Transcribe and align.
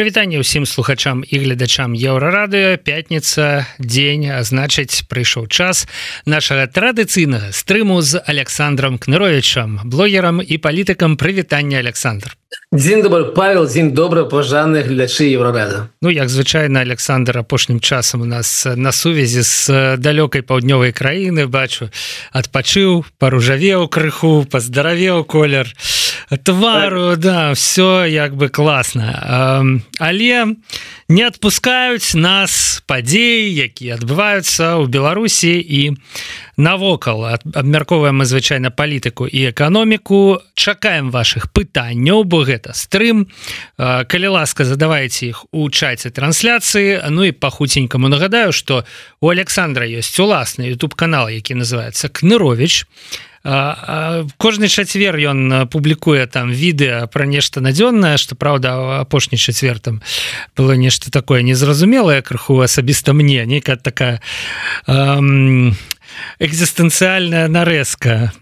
прывітанне 0.00 0.40
ўсім 0.40 0.64
слухачам 0.64 1.20
і 1.28 1.38
гледачам 1.44 1.92
еўрарадыо 1.92 2.80
пятніца 2.80 3.68
дзень 3.76 4.24
значыць 4.48 5.04
прыйшоў 5.12 5.44
час 5.52 5.84
нашага 6.24 6.64
традыцыйнага 6.72 7.52
стрыму 7.52 8.00
з 8.00 8.24
александром 8.24 8.96
кныровичам 8.96 9.76
блогерам 9.84 10.40
і 10.40 10.56
палітыкам. 10.56 11.20
Прывітання 11.20 11.84
александр 11.84 12.39
Дзень 12.72 13.02
добр 13.02 13.32
павел 13.32 13.66
дзень 13.66 13.92
добра 13.94 14.24
пажаны 14.24 14.82
глядачы 14.82 15.24
еўрарада 15.30 15.88
Ну 16.02 16.10
як 16.10 16.28
звычайна 16.28 16.80
Александр 16.80 17.38
апошнім 17.38 17.80
часам 17.80 18.22
у 18.22 18.24
нас 18.24 18.66
на 18.76 18.92
сувязі 18.92 19.42
з 19.42 19.96
далёкай 19.98 20.42
паўднёвай 20.42 20.90
краіны 20.90 21.46
бачу 21.46 21.90
адпачыў 22.34 23.04
паружавеў 23.18 23.86
крыху 23.86 24.46
паздаравеў 24.50 25.24
колер 25.24 25.70
твару 26.38 27.16
да 27.16 27.54
все 27.54 28.06
як 28.06 28.36
бы 28.36 28.48
класна. 28.48 29.62
Але 29.98 30.54
не 31.08 31.22
адпускаюць 31.26 32.14
нас 32.14 32.82
падзеі 32.86 33.50
якія 33.66 33.98
адбываюцца 33.98 34.78
ў 34.78 34.86
Беларусі 34.86 35.58
і 35.58 35.98
навокал 36.60 37.24
абмярковаем 37.24 38.20
мы 38.20 38.24
звычайна 38.24 38.70
палітыку 38.70 39.26
і 39.26 39.50
эканоміку. 39.50 40.44
Чакаем 40.54 41.10
ваших 41.10 41.48
пытанняў 41.52 42.24
бо 42.24 42.44
гэта 42.44 42.76
стрым. 42.76 43.26
Калі 43.80 44.28
ласка 44.28 44.64
задавайте 44.64 45.32
іх 45.32 45.44
у 45.50 45.70
чаце 45.70 46.10
трансляцыі. 46.12 47.08
Ну 47.08 47.24
і 47.24 47.32
пахуценькаму 47.32 48.08
нагадаю 48.08 48.52
что 48.52 48.84
у 49.20 49.28
Александра 49.28 49.88
ёсць 49.88 50.20
уласны 50.20 50.68
YouTube 50.68 50.94
канал 50.94 51.28
які 51.28 51.54
называется 51.54 52.08
кнырович 52.08 52.84
кожны 53.42 54.68
чацвер 54.68 55.16
ён 55.16 55.68
публікуе 55.72 56.26
там 56.28 56.52
відэа 56.52 57.08
пра 57.08 57.24
нешта 57.24 57.64
надзённае 57.64 58.20
что 58.20 58.36
праўда 58.36 59.00
апошні 59.00 59.38
чацвертам 59.40 60.02
было 60.56 60.76
нешта 60.76 61.10
такое 61.10 61.40
незразумелае 61.40 62.20
крыху 62.20 62.60
асабіста 62.60 63.14
мне 63.16 63.46
нейкая 63.46 63.76
такая 63.76 64.20
эм, 64.86 65.74
экзістэнцыяльная 66.38 67.48
нарэзка 67.48 68.32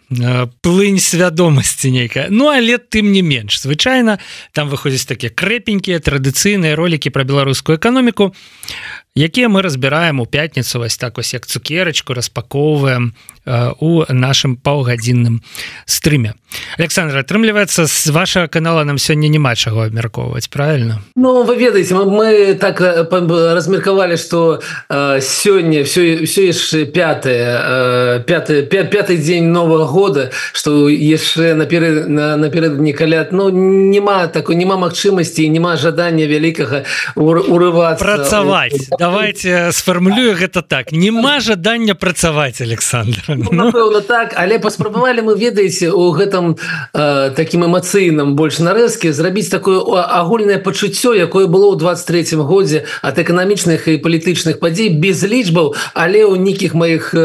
плынь 0.62 1.00
свядомасці 1.00 1.90
нейкая 1.90 2.26
Ну 2.30 2.48
але 2.48 2.78
тым 2.78 3.12
не 3.12 3.22
менш 3.22 3.60
звычайна 3.60 4.18
там 4.52 4.68
выходзіць 4.68 5.08
такія 5.08 5.30
крэпенькія 5.30 6.00
традыцыйныя 6.00 6.76
ролики 6.76 7.10
про 7.10 7.24
беларускую 7.24 7.78
эканоміку 7.78 8.34
якія 9.14 9.48
мы 9.48 9.62
разбіраем 9.62 10.20
у 10.20 10.26
пятніцу 10.26 10.78
вось 10.78 10.96
так 10.96 11.16
вось 11.16 11.34
як 11.34 11.46
цукерачку 11.46 12.14
распаковваем 12.14 13.14
у 13.46 14.04
нашым 14.08 14.56
паўгадзінным 14.56 15.42
стрыме. 15.86 16.34
Александр 16.78 17.18
атрымліваецца 17.20 17.84
з 17.86 18.08
вашага 18.08 18.48
канала 18.48 18.84
нам 18.84 18.96
сёння 18.96 19.28
няма 19.28 19.54
чаго 19.54 19.84
абмяркоўваць 19.84 20.48
правильно 20.48 21.02
Ну 21.14 21.44
вы 21.44 21.56
ведаеце 21.56 21.94
мы, 21.94 22.54
так 22.54 22.80
размеркавалі 22.80 24.16
что 24.16 24.60
сёння 25.20 25.84
все 25.84 26.24
все 26.24 26.48
яшчэ 26.48 26.86
пятое 26.86 28.20
пятый 28.24 28.62
пятый 28.64 29.18
дзень 29.18 29.52
нового 29.52 29.86
года 29.86 30.30
что 30.52 30.88
яшчэ 30.88 31.54
наперед 31.54 32.08
напередадні 32.08 32.92
калят 32.92 33.32
Ну 33.32 33.50
няма 33.50 34.26
такой 34.28 34.56
няма 34.56 34.76
магчымасці 34.76 35.48
няма 35.48 35.76
жадання 35.76 36.26
вялікага 36.26 36.84
урывацца. 37.16 38.04
Працаваць. 38.04 38.88
Да 38.88 38.96
давайте 39.08 39.72
сфармулюю 39.72 40.34
гэта 40.36 40.62
так. 40.62 40.92
Няма 40.92 41.40
жадання 41.40 41.94
працаваць 41.94 42.60
Александр 42.60 43.20
ну, 43.38 43.64
напэўна, 43.64 44.00
так. 44.00 44.34
Але 44.36 44.58
паспрабавалі 44.58 45.22
мы 45.22 45.34
ведаеце 45.38 45.90
у 45.90 46.10
гэтым 46.10 46.56
э, 46.92 47.30
таким 47.36 47.64
эмацыйным 47.64 48.34
больш 48.34 48.58
нарэзкі 48.58 49.12
зрабіць 49.12 49.48
такое 49.50 49.78
агульнае 50.02 50.58
пачуццё 50.58 51.14
якое 51.14 51.46
было 51.46 51.74
ў 51.74 51.78
23 51.78 52.36
годзе 52.42 52.84
ад 53.02 53.18
эканамічных 53.18 53.88
і 53.88 53.98
палітычных 54.02 54.58
падзей 54.58 54.90
без 54.90 55.22
лічбаў 55.22 55.74
але 55.94 56.26
ў 56.26 56.38
нейкіх 56.38 56.74
маіх 56.74 57.14
э, 57.14 57.18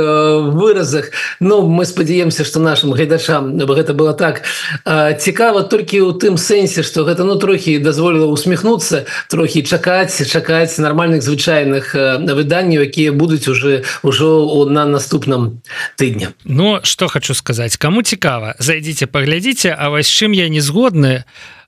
выразах. 0.53 1.11
Ну 1.39 1.67
мы 1.67 1.85
спадзяемся 1.85 2.43
что 2.43 2.59
нашим 2.59 2.93
гледачам 2.93 3.57
гэта 3.57 3.93
было 3.93 4.13
так 4.13 4.43
э, 4.85 5.17
цікава 5.17 5.63
толькі 5.63 6.01
ў 6.01 6.19
тым 6.19 6.37
сэнсе 6.37 6.83
что 6.83 7.03
гэта 7.03 7.23
ну 7.23 7.35
трохі 7.35 7.79
дазволіла 7.79 8.29
усміхнуцца 8.29 9.05
трохі 9.29 9.63
чакаць 9.63 10.21
чакаць 10.29 10.77
нармальных 10.77 11.23
звычайных 11.23 11.95
э, 11.95 12.21
выданняў 12.21 12.85
якія 12.85 13.11
будуць 13.11 13.47
уже 13.47 13.83
ўжо 14.03 14.65
на 14.69 14.85
наступным 14.85 15.61
тыдні 15.97 16.27
Ну 16.45 16.79
что 16.83 17.07
хочу 17.07 17.33
сказать. 17.33 17.77
Кому 17.77 18.03
цікава 18.03 18.55
зайдите 18.59 19.05
паглядзіце 19.05 19.75
А 19.79 19.89
вось 19.89 20.07
чым 20.07 20.33
я 20.33 20.49
не 20.49 20.61
згодны 20.61 21.23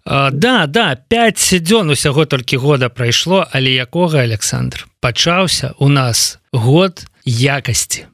да 0.05 0.67
да 0.67 0.95
5 0.95 1.57
дзён 1.61 1.89
усяго 1.89 2.25
толькі 2.25 2.57
года 2.57 2.89
прайшло 2.89 3.47
але 3.51 3.71
якога 3.71 4.21
Александр 4.21 4.87
пачаўся 4.99 5.73
у 5.79 5.89
нас 5.89 6.39
год 6.51 7.05
якасці 7.25 8.05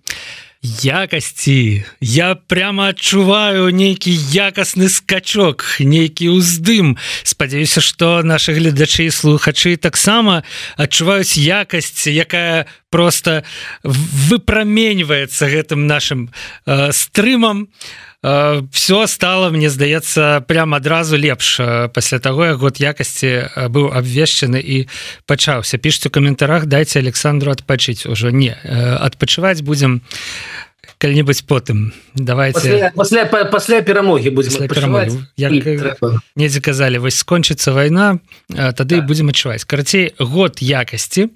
якасці. 0.63 1.85
Я 2.01 2.35
прямо 2.35 2.93
адчуваю 2.93 3.73
нейкі 3.73 4.13
якасны 4.13 4.89
скачок 4.93 5.65
нейкі 5.81 6.37
ўздым 6.37 7.01
спадзяюся 7.25 7.81
что 7.81 8.21
наши 8.21 8.53
гледачы 8.53 9.09
слухачы 9.09 9.73
таксама 9.77 10.45
адчуваюць 10.77 11.33
якасць 11.37 12.05
якая 12.05 12.69
просто 12.93 13.41
выпраменьваецца 13.81 15.49
гэтым 15.49 15.87
нашим 15.87 16.29
э, 16.65 16.91
стрымам. 16.93 17.65
э, 17.65 18.10
все 18.21 19.07
стало 19.07 19.49
мне 19.49 19.69
здаецца 19.69 20.45
прям 20.47 20.73
адразу 20.73 21.17
лепш. 21.17 21.57
Пасля 21.93 22.19
того 22.19 22.45
як 22.45 22.57
год 22.57 22.77
якасці 22.77 23.49
быў 23.69 23.89
абвешчаны 23.93 24.61
і 24.61 24.87
пачаўся 25.25 25.77
пішце 25.77 26.09
у 26.09 26.11
каментарах 26.11 26.65
дайте 26.65 26.99
александру 26.99 27.51
адпачыць 27.51 28.05
ужо 28.05 28.29
не 28.29 28.53
адпачываць 28.53 29.61
будем 29.61 30.01
у 30.01 30.71
калі-небудзь 31.01 31.41
потым 31.49 31.93
давайте 32.13 32.93
пасля 32.95 33.25
пасля 33.25 33.81
перамогі 33.81 34.29
будзе 34.29 34.53
недзе 36.37 36.61
казалі 36.61 37.01
вось 37.01 37.17
скончыцца 37.17 37.73
вайна 37.73 38.21
тады 38.53 39.01
так. 39.01 39.05
будзем 39.09 39.33
адчуваць 39.33 39.65
карацей 39.65 40.13
год 40.19 40.61
якасці 40.61 41.29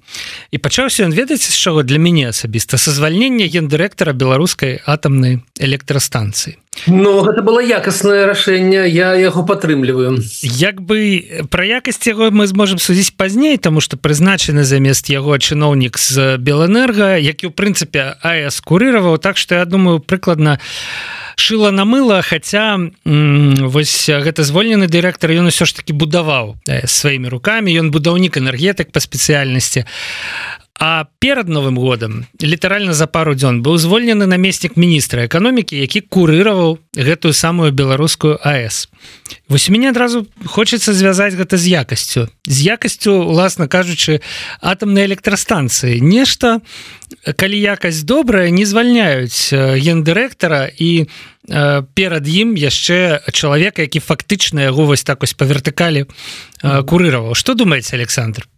і 0.52 0.58
пачаўся 0.62 1.10
ён 1.10 1.18
ведаць 1.18 1.42
з 1.42 1.58
чаго 1.58 1.82
для 1.82 1.98
мяне 1.98 2.30
асабіста. 2.30 2.78
Са 2.78 2.94
звальнення 2.94 3.50
гендырэктара 3.50 4.14
беларускай 4.14 4.82
атамнай 4.86 5.42
электрастанцыі 5.58 6.62
Ну 6.88 7.24
гэта 7.24 7.42
было 7.42 7.64
якаснае 7.64 8.26
рашэнне 8.28 8.86
я 8.92 9.16
яго 9.16 9.46
падтрымліваю. 9.48 10.20
Як 10.44 10.82
бы 10.82 11.24
пра 11.50 11.66
якасць 11.66 12.04
яго 12.08 12.30
мы 12.32 12.48
зможам 12.48 12.78
судзіць 12.78 13.16
пазней 13.16 13.58
тому 13.58 13.82
что 13.82 13.98
прызначаны 13.98 14.64
замест 14.64 15.10
яго 15.10 15.38
чыноўнік 15.38 15.98
з 15.98 16.38
белэнерга 16.38 17.16
які 17.18 17.50
ў 17.50 17.52
прынцыпе 17.56 18.20
АС 18.22 18.62
курыраваў. 18.62 19.18
Так 19.18 19.38
что 19.38 19.56
я 19.56 19.66
думаю 19.66 20.00
прыкладна 20.00 20.60
шыла 21.36 21.72
на 21.72 21.86
мыла 21.86 22.22
хотя 22.22 22.80
вось 23.06 24.10
гэта 24.10 24.44
звольнены 24.44 24.88
дырэктар 24.88 25.32
ён 25.36 25.52
усё 25.52 25.66
ж 25.66 25.76
таки 25.76 25.94
будаваў 25.94 26.56
э, 26.68 26.88
сваімі 26.88 27.28
руками 27.30 27.76
ён 27.76 27.92
будаўнік 27.92 28.38
энергетык 28.38 28.92
по 28.92 29.00
спецыяльнасці 29.00 29.86
а 30.80 31.06
перад 31.20 31.48
новым 31.48 31.78
годам 31.80 32.26
літаральна 32.42 32.94
за 32.94 33.08
пару 33.08 33.36
дзён 33.36 33.64
быў 33.64 33.78
звольнены 33.78 34.28
намеснік 34.28 34.76
міністра 34.76 35.26
эканомікі 35.26 35.80
які 35.80 36.02
курыраваў 36.02 36.80
гэтую 36.96 37.34
самую 37.34 37.72
беларускую 37.72 38.40
АС 38.44 38.90
Вось 39.48 39.70
мяне 39.70 39.90
адразу 39.90 40.26
хочется 40.46 40.94
звязаць 40.94 41.38
гэта 41.38 41.58
з 41.58 41.70
якасцю. 41.70 42.30
З 42.50 42.58
якасцю 42.76 43.14
уласна 43.30 43.68
кажучы 43.70 44.22
атомнай 44.60 45.06
электрастанцыі. 45.06 46.02
Нешта 46.02 46.62
калі 47.38 47.54
якасць 47.54 48.02
добрая 48.02 48.50
не 48.50 48.66
звальняюць 48.66 49.54
гендырэктара 49.54 50.66
і 50.74 51.06
перад 51.94 52.26
ім 52.26 52.58
яшчэ 52.58 53.22
чалавека 53.30 53.86
які 53.86 54.02
фактычна 54.02 54.66
яго 54.66 54.90
вось 54.90 55.06
так 55.06 55.22
вось 55.22 55.38
па 55.38 55.46
вертыкалі 55.46 56.10
курыраваў. 56.62 57.38
Что 57.38 57.54
думаете 57.54 57.96
Александр 57.96 58.50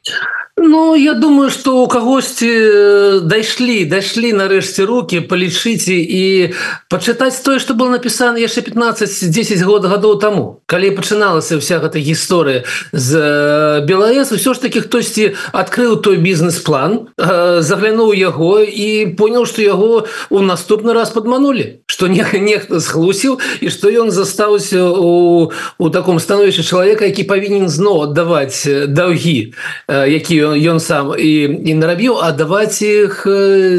Ну 0.59 0.95
я 0.95 1.13
думаю 1.13 1.51
что 1.51 1.83
у 1.83 1.87
кагосьці 1.87 2.49
э, 2.49 3.19
дайшлі 3.21 3.85
дайшлі 3.85 4.33
нарэшце 4.33 4.89
руки 4.89 5.21
палічыце 5.21 5.93
і 5.93 6.49
пачытаць 6.89 7.37
тое 7.45 7.61
что 7.61 7.77
было 7.77 7.93
напісана 7.93 8.41
яшчэ 8.41 8.65
15-10 8.65 9.61
год 9.61 9.85
гадоў 9.85 10.17
таму 10.17 10.65
калі 10.65 10.97
пачыналася 10.97 11.61
вся 11.61 11.77
гэта 11.77 12.01
гісторыя 12.01 12.65
з 12.89 13.09
э, 13.13 13.85
белаэс. 13.85 14.33
Ўсё 14.33 14.57
ж 14.57 14.65
таки 14.65 14.81
хтосьці 14.81 15.37
адкрыў 15.53 16.01
той 16.01 16.17
бізнес-план 16.17 17.13
э, 17.21 17.61
заглянуў 17.61 18.17
яго 18.17 18.65
і 18.65 19.13
понял 19.13 19.45
что 19.45 19.61
яго 19.61 20.09
у 20.33 20.41
наступны 20.41 20.97
раз 20.97 21.13
падманули 21.13 21.85
что 21.85 22.09
не 22.09 22.25
нехта 22.33 22.81
схлусіў 22.81 23.37
і 23.61 23.69
что 23.69 23.93
ён 23.93 24.09
застаўся 24.09 24.89
у, 24.89 25.53
у 25.77 25.89
таком 25.93 26.17
становішча 26.17 26.65
чалавека 26.65 27.05
які 27.05 27.29
павінен 27.29 27.69
зноў 27.69 28.09
аддаваць 28.09 28.65
даўгі 28.89 29.53
які 29.85 30.46
ён 30.55 30.79
сам 30.79 31.13
і 31.17 31.31
і 31.65 31.73
нарабіў 31.73 32.19
аддаваць 32.21 32.81
іх 32.81 33.23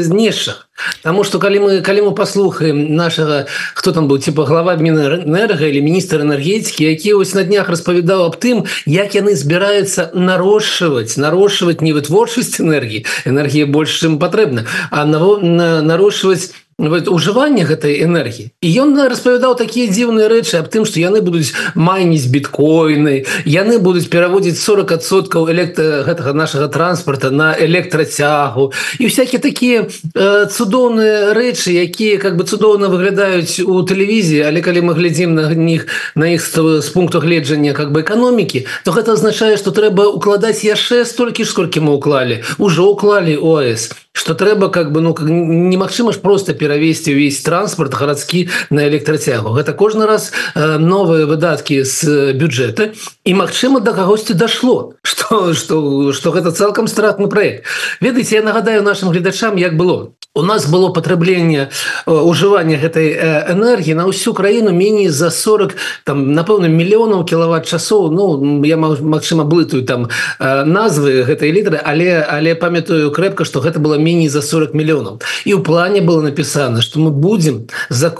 знешшах 0.05 0.69
Таму 1.03 1.23
что 1.23 1.39
калі 1.39 1.59
мы 1.59 1.81
калі 1.81 2.01
мы 2.07 2.11
паслухаем 2.15 2.95
нашага 2.95 3.47
хто 3.75 3.91
там 3.91 4.07
быў 4.07 4.19
типа 4.19 4.45
глава 4.45 4.75
мінэнерга 4.75 5.67
или 5.67 5.81
міністр 5.81 6.21
энергетики 6.21 6.83
які 6.83 7.13
ось 7.13 7.33
на 7.33 7.43
днях 7.43 7.69
распавядаў 7.69 8.25
аб 8.31 8.39
тым 8.39 8.63
як 8.85 9.15
яны 9.15 9.35
збіраюцца 9.35 10.11
нарошчваць 10.13 11.17
нарошчваць 11.17 11.81
не 11.81 11.91
вытворчасць 11.93 12.61
энергії 12.61 13.05
энергія 13.25 13.65
больш 13.65 13.99
чым 13.99 14.19
патрэбна 14.19 14.65
а 14.91 15.05
на 15.05 15.81
нарошчваць 15.81 16.55
ужывання 16.79 17.65
гэтай 17.67 17.99
энергії 18.03 18.51
і 18.63 18.69
ён 18.79 18.95
распавядаў 18.95 19.59
такія 19.59 19.91
дзіўныя 19.91 20.31
рэчы 20.31 20.63
аб 20.63 20.71
тым 20.71 20.87
што 20.87 21.03
яны 21.03 21.19
будуць 21.19 21.51
майніць 21.75 22.31
біткоіны 22.31 23.27
яны 23.43 23.79
будуць 23.83 24.07
пераводзіць 24.07 24.55
40соткаў 24.63 25.51
электро 25.51 26.07
гэтага 26.07 26.31
нашага 26.33 26.71
транспорта 26.71 27.31
на 27.31 27.51
электрацягу 27.59 28.71
і 28.99 29.05
всякие 29.11 29.43
такія 29.43 29.87
э, 30.15 30.47
цудоўныя 30.47 31.35
рэчы 31.35 31.75
якія 31.75 32.17
как 32.17 32.39
бы 32.39 32.47
цудоўна 32.47 32.87
выглядаюць 32.87 33.59
у 33.67 33.83
тэлевізіі 33.83 34.47
але 34.47 34.63
калі 34.63 34.87
мы 34.87 34.95
глядзім 34.95 35.35
на 35.35 35.51
них 35.51 35.87
на 36.15 36.31
іх 36.31 36.47
з 36.55 36.87
пункту 36.95 37.19
гледжання 37.19 37.73
как 37.73 37.91
бы 37.91 38.07
эканомікі 38.07 38.65
то 38.85 38.95
гэта 38.95 39.19
азначае 39.19 39.57
что 39.59 39.75
трэба 39.75 40.07
укладаць 40.07 40.63
яшчэ 40.63 41.03
столькі 41.03 41.43
ж 41.43 41.51
сколькі 41.51 41.83
мы 41.83 41.99
уклалі 41.99 42.43
уже 42.57 42.81
уклалі 42.81 43.35
ОС 43.35 43.91
что 44.13 44.33
трэба 44.33 44.69
как 44.69 44.91
бы 44.91 45.01
ну 45.01 45.13
как 45.13 45.29
немагчыма 45.29 46.11
ж 46.11 46.19
просто 46.19 46.53
перавесці 46.69 47.13
увесь 47.13 47.41
транспорт 47.41 47.93
гарадскі 47.97 48.45
на 48.69 48.85
электрацягу 48.85 49.57
гэта 49.57 49.73
кожны 49.73 50.05
раз 50.05 50.29
э, 50.53 50.77
новыя 50.77 51.25
выдаткі 51.25 51.81
з 51.81 52.29
бюджэта 52.37 52.93
і 53.25 53.33
Мачыма 53.33 53.81
да 53.81 53.93
кагосьці 53.97 54.37
дашло 54.37 54.93
что 55.01 55.53
что 55.53 56.13
что 56.13 56.29
гэта 56.29 56.51
цалкам 56.51 56.85
стратны 56.85 57.25
проект 57.27 57.65
ведаеце 58.01 58.35
я 58.35 58.43
нагадаю 58.43 58.83
нашим 58.83 59.09
гледачам 59.09 59.57
як 59.57 59.77
было. 59.77 60.13
У 60.35 60.43
нас 60.43 60.69
было 60.69 60.93
патрабленне 60.93 61.69
ужывання 62.05 62.77
гэтай 62.77 63.17
энергії 63.49 63.97
на 63.97 64.05
ўсю 64.05 64.37
краіну 64.37 64.69
меней 64.69 65.09
за 65.09 65.33
40 65.33 65.73
там 66.05 66.37
напэўна 66.37 66.69
мільёнаў 66.69 67.25
кіловат 67.25 67.65
часоў 67.65 68.13
Ну 68.13 68.63
я 68.63 68.77
Мачыма 68.77 69.43
блытаю 69.43 69.81
там 69.83 70.07
назвы 70.39 71.25
гэтай 71.25 71.49
літры 71.49 71.81
але 71.81 72.21
але 72.21 72.53
памятаю 72.53 73.09
крэпка 73.09 73.43
что 73.43 73.59
гэта 73.59 73.81
было 73.81 73.97
меней 73.97 74.29
за 74.29 74.45
40 74.45 74.77
мільёнаў. 74.77 75.17
І 75.49 75.57
ў 75.57 75.65
плане 75.65 76.01
было 76.05 76.21
написано 76.59 76.81
что 76.81 76.99
мы 76.99 77.11
будем 77.11 77.67
за 77.89 78.13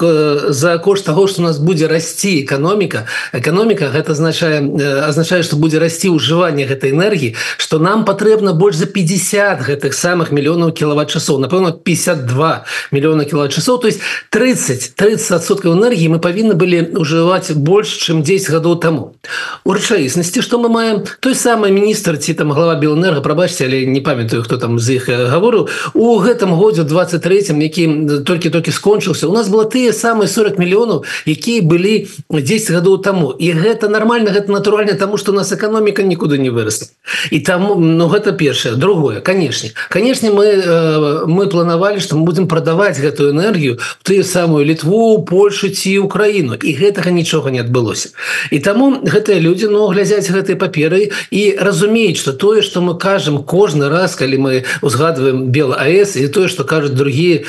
за 0.50 0.78
кошт 0.78 1.06
того 1.06 1.28
что 1.28 1.42
у 1.42 1.46
нас 1.46 1.60
будзе 1.60 1.88
расці 1.88 2.46
эканоміка 2.46 3.06
эканоміка 3.34 3.90
гэта 3.90 4.12
означае 4.12 4.62
означае 5.08 5.44
что 5.44 5.56
будзе 5.56 5.80
расці 5.80 6.10
ўжыванне 6.10 6.66
гэтай 6.66 6.92
энергії 6.92 7.36
что 7.58 7.80
нам 7.80 8.06
патрэбна 8.06 8.54
больш 8.54 8.76
за 8.76 8.86
50 8.86 9.62
гэтых 9.62 9.94
самых 9.94 10.32
мільёнаў 10.32 10.72
кіловат 10.72 11.12
часоў 11.12 11.40
напэўна 11.40 11.72
52 11.72 12.66
мільёна 12.92 13.26
кіловат 13.26 13.52
часоў 13.52 13.80
то 13.80 13.88
есть 13.88 14.00
30 14.30 14.94
30соткаў 14.96 15.74
энергії 15.76 16.10
мы 16.10 16.20
павінны 16.20 16.56
былі 16.56 16.96
ўжываць 16.96 17.52
больш 17.52 17.90
чым 18.00 18.24
10 18.24 18.50
гадоў 18.50 18.80
тому. 18.80 19.16
У 19.64 19.74
рэчаіснасці 19.74 20.42
что 20.42 20.60
мы 20.60 20.70
маем 20.70 21.04
той 21.20 21.36
самый 21.36 21.72
міністр 21.72 22.18
ці 22.18 22.34
там 22.34 22.52
глава 22.52 22.76
белэнерго 22.76 23.22
прабачце 23.22 23.66
але 23.66 23.86
не 23.86 24.02
памятаю 24.02 24.44
хто 24.44 24.58
там 24.58 24.80
з 24.80 24.96
іх 24.96 25.10
гавору 25.10 25.68
у 25.94 26.20
гэтым 26.20 26.56
годзе 26.56 26.84
23 26.84 27.60
які 27.60 27.88
толькі-толькі 28.30 28.70
скончыўся. 28.70 29.26
У 29.26 29.34
нас 29.34 29.50
было 29.50 29.66
тыя 29.66 29.90
самыя 29.90 30.30
40 30.30 30.62
мільёнаў 30.62 31.04
якія 31.26 31.66
былі 31.66 32.06
10 32.30 32.78
гадоў 32.78 33.02
таму. 33.02 33.34
І 33.34 33.58
гэта 33.58 33.90
нормально 33.90 34.30
гэта 34.30 34.54
натуральна 34.54 34.94
тому 34.94 35.18
что 35.18 35.32
у 35.32 35.36
нас 35.36 35.52
эканоміка 35.52 36.06
нікуды 36.06 36.38
не 36.38 36.54
вырасла. 36.54 36.94
І 37.32 37.40
там 37.42 37.66
ну 37.98 38.06
гэта 38.08 38.32
першае. 38.32 38.76
Другое 38.76 39.22
канешне. 39.22 39.74
Канешне 39.90 40.30
мы 40.30 40.46
э, 40.46 41.26
мы 41.26 41.50
планавалі 41.50 42.00
что 42.00 42.18
мы 42.18 42.24
будем 42.24 42.48
прадаваць 42.48 43.02
гэтую 43.02 43.34
энергію 43.34 43.80
тыя 44.04 44.24
самую 44.24 44.66
літву 44.66 45.26
Польшу 45.26 45.70
ці 45.70 45.98
Украіну. 46.06 46.54
І 46.54 46.72
гэтага 46.78 47.10
нічога 47.10 47.50
не 47.52 47.62
адбылося. 47.66 48.14
І 48.52 48.60
таму 48.60 49.02
гэтыя 49.02 49.40
людзі 49.42 49.74
но 49.74 49.80
ну, 49.80 49.88
глядзяць 49.90 50.30
гэтай 50.30 50.56
паперы 50.56 51.10
і 51.32 51.58
разумеюць 51.58 52.22
что 52.22 52.34
тое 52.34 52.62
что 52.62 52.82
мы 52.82 52.98
кажам 52.98 53.44
кожны 53.44 53.90
раз 53.90 54.16
калі 54.16 54.38
мы 54.38 54.54
узгадываем 54.82 55.50
бел 55.50 55.74
АС 55.74 56.16
і 56.16 56.28
тое 56.28 56.48
что 56.48 56.64
кажуць 56.64 56.94
другие 56.94 57.46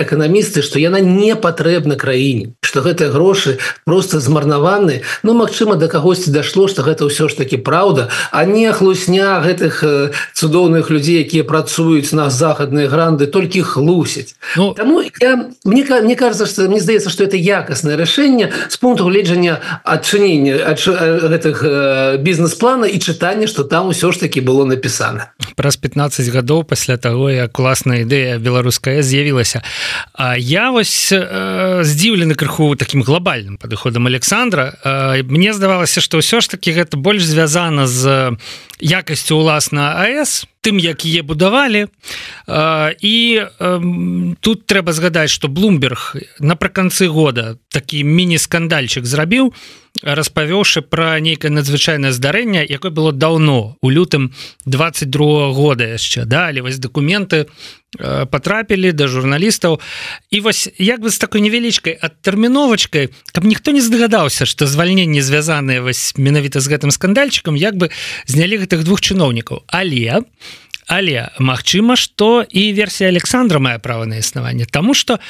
эканамісты 0.00 0.62
что 0.62 0.78
яна 0.78 1.00
не 1.00 1.36
патрэбна 1.36 1.96
краіне 1.96 2.54
что 2.62 2.82
гэтыя 2.82 3.08
грошы 3.08 3.58
просто 3.84 4.20
змарнаваны. 4.20 5.02
Ну 5.22 5.34
Мачыма 5.34 5.76
до 5.76 5.88
кагосьці 5.88 6.30
дашло 6.30 6.68
что 6.68 6.82
гэта 6.82 7.06
ўсё 7.06 7.28
ж 7.28 7.36
таки 7.36 7.56
праўда 7.56 8.08
а 8.30 8.44
не 8.44 8.72
хлусня 8.72 9.40
гэтых 9.40 9.84
цудоўных 10.34 10.90
людзей 10.90 11.20
якія 11.24 11.44
працуюць 11.44 12.12
на 12.12 12.30
захадныя 12.30 12.88
гранды 12.88 13.26
толькі 13.26 13.62
хлусяць 13.62 14.36
ну, 14.56 14.74
Таму 14.74 15.02
я, 15.20 15.50
мне 15.64 15.84
мне 15.84 16.16
кажется 16.16 16.46
что 16.46 16.68
мне 16.68 16.80
здаецца 16.80 17.10
что 17.10 17.24
это 17.24 17.36
якаснае 17.36 17.96
рашэнне 17.96 18.52
с 18.68 18.76
пункту 18.76 19.04
гледжання 19.04 19.60
адчынення 19.84 20.60
ад 20.66 20.78
гэтых 20.78 22.18
бізнес-плана 22.22 22.86
і 22.86 22.98
чытання 22.98 23.46
что 23.46 23.64
там 23.64 23.88
усё 23.88 24.12
ж 24.12 24.20
таки 24.20 24.40
было 24.40 24.64
написано 24.64 25.32
праз 25.58 25.76
15 25.76 26.28
гадоў 26.28 26.64
пасля 26.64 26.96
того 26.96 27.30
як 27.30 27.52
класная 27.52 28.06
ідэя 28.06 28.38
беларуская 28.38 29.02
з'явілася. 29.02 29.58
А 29.58 29.68
я 30.38 30.70
вось 30.70 31.12
э, 31.12 31.80
здзіўлены 31.84 32.34
крыху 32.34 32.74
таким 32.76 33.02
глобальным 33.02 33.56
падыходам 33.56 34.06
Александра. 34.06 34.78
Э, 34.84 35.22
мне 35.22 35.52
здавалася 35.52 36.00
что 36.00 36.18
ўсё 36.18 36.40
ж 36.40 36.48
таки 36.48 36.72
гэта 36.72 36.96
больш 36.96 37.22
звязана 37.22 37.86
з 37.86 38.36
якасцю 38.80 39.36
уласна 39.38 40.02
АС 40.02 40.46
тым 40.60 40.78
якія 40.78 41.22
будавалі 41.22 41.86
і 43.00 43.16
тут 44.40 44.66
трэба 44.66 44.92
згадаць 44.92 45.30
что 45.30 45.48
Блумберг 45.48 46.16
напрыканцы 46.40 47.08
года 47.08 47.58
такі 47.68 48.04
міні-скандальчык 48.04 49.04
зрабіў 49.04 49.54
распавёўшы 50.02 50.82
пра 50.82 51.18
нейкае 51.20 51.50
надзвычайнае 51.50 52.12
здарэнне 52.12 52.66
якое 52.68 52.90
было 52.90 53.12
даўно 53.12 53.76
у 53.82 53.90
лютым 53.90 54.34
22 54.66 55.52
года 55.52 55.84
яшчэ 55.84 56.24
далі 56.24 56.66
вось 56.66 56.78
дакументы 56.78 57.46
потрапілі 58.30 58.92
да 58.92 59.08
журналістаў 59.08 59.80
і 60.30 60.40
вось 60.40 60.68
як 60.76 61.00
бы 61.00 61.10
з 61.10 61.18
такой 61.18 61.40
невялічкай 61.40 61.96
адтэрміновачкай 61.96 63.08
каб 63.32 63.44
ніхто 63.44 63.72
не 63.72 63.80
здагадаўся 63.80 64.46
что 64.46 64.66
звальненне 64.66 65.22
звязаныя 65.22 65.80
вось 65.80 66.12
менавіта 66.16 66.60
з 66.60 66.68
гэтым 66.68 66.90
скандальчыкам 66.92 67.56
як 67.56 67.76
бы 67.76 67.90
знялі 68.26 68.60
гэтых 68.60 68.84
двух 68.84 69.00
чыноўнікаў. 69.00 69.64
Але 69.66 70.22
але 70.88 71.28
Мачыма 71.38 71.96
что 71.96 72.44
і 72.48 72.72
версія 72.72 73.08
Александра 73.10 73.58
мае 73.58 73.78
права 73.78 74.06
на 74.06 74.16
існаванне 74.16 74.66
тому 74.66 74.94
что 74.94 75.20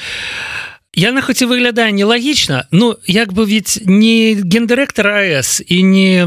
яна 0.98 1.20
хоць 1.22 1.42
і 1.42 1.46
выглядае 1.46 1.92
нелагічна 1.92 2.66
Ну 2.70 2.96
як 3.06 3.32
бы 3.32 3.46
ведь 3.46 3.82
не 3.84 4.34
гендырэктор 4.34 5.06
АС 5.06 5.62
і 5.66 5.82
не 5.82 6.26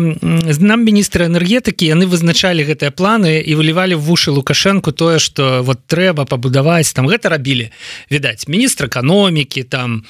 нам 0.60 0.84
міністра 0.84 1.26
энергетыкі 1.26 1.88
яны 1.88 2.06
вызначалі 2.06 2.64
гэтыя 2.64 2.92
планы 2.92 3.42
і 3.42 3.56
вылівалі 3.56 3.96
в 3.96 4.06
вушы 4.06 4.32
лукашенко 4.32 4.92
тое 4.92 5.20
что 5.20 5.64
вот 5.64 5.80
трэба 5.88 6.26
пабудаваць 6.26 6.94
там 6.94 7.08
гэта 7.08 7.30
рабілі 7.30 7.72
відаць 8.10 8.48
міністр 8.48 8.86
эканомікі 8.86 9.64
там 9.64 10.06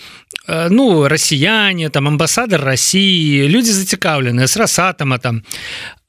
э, 0.48 0.68
ну 0.70 1.08
расіяне 1.08 1.90
там 1.90 2.08
амбасадар 2.08 2.62
Росіі 2.62 3.48
людзі 3.48 3.72
зацікаўленыя 3.72 4.48
с 4.48 4.58
расатама 4.58 5.18
там 5.18 5.42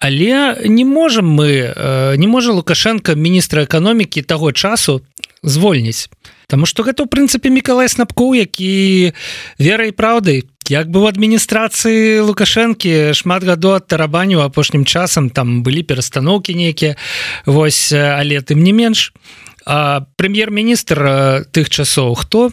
але 0.03 0.59
не 0.67 0.85
можем 0.85 1.31
мы 1.31 1.71
э, 1.71 2.17
не 2.17 2.27
можа 2.27 2.53
лукашенко 2.53 3.15
міністра 3.15 3.63
эканомікі 3.63 4.23
таго 4.23 4.51
часу 4.51 5.01
звольніць. 5.43 6.11
Таму 6.51 6.67
что 6.67 6.83
гэта 6.83 7.07
ў 7.07 7.09
прынцыпе 7.09 7.55
Миколай 7.55 7.87
снапкоў 7.87 8.35
які 8.35 9.15
верай 9.63 9.95
праўдай. 9.95 10.43
Як 10.67 10.91
бы 10.91 11.07
у 11.07 11.07
адміністрацыі 11.07 12.27
лукашэнкі 12.27 13.15
шмат 13.15 13.47
гадоў 13.47 13.79
ад 13.79 13.87
тарабаню 13.87 14.43
апошнім 14.43 14.83
часам 14.83 15.31
там 15.31 15.63
былі 15.63 15.87
перастаноўкі 15.87 16.59
нейкія. 16.59 16.99
Вось 17.47 17.95
але 17.95 18.43
тым 18.43 18.67
не 18.67 18.75
менш. 18.75 19.15
Прэм'ер-міністр 19.63 21.47
тых 21.55 21.71
часоў 21.71 22.19
хто 22.19 22.51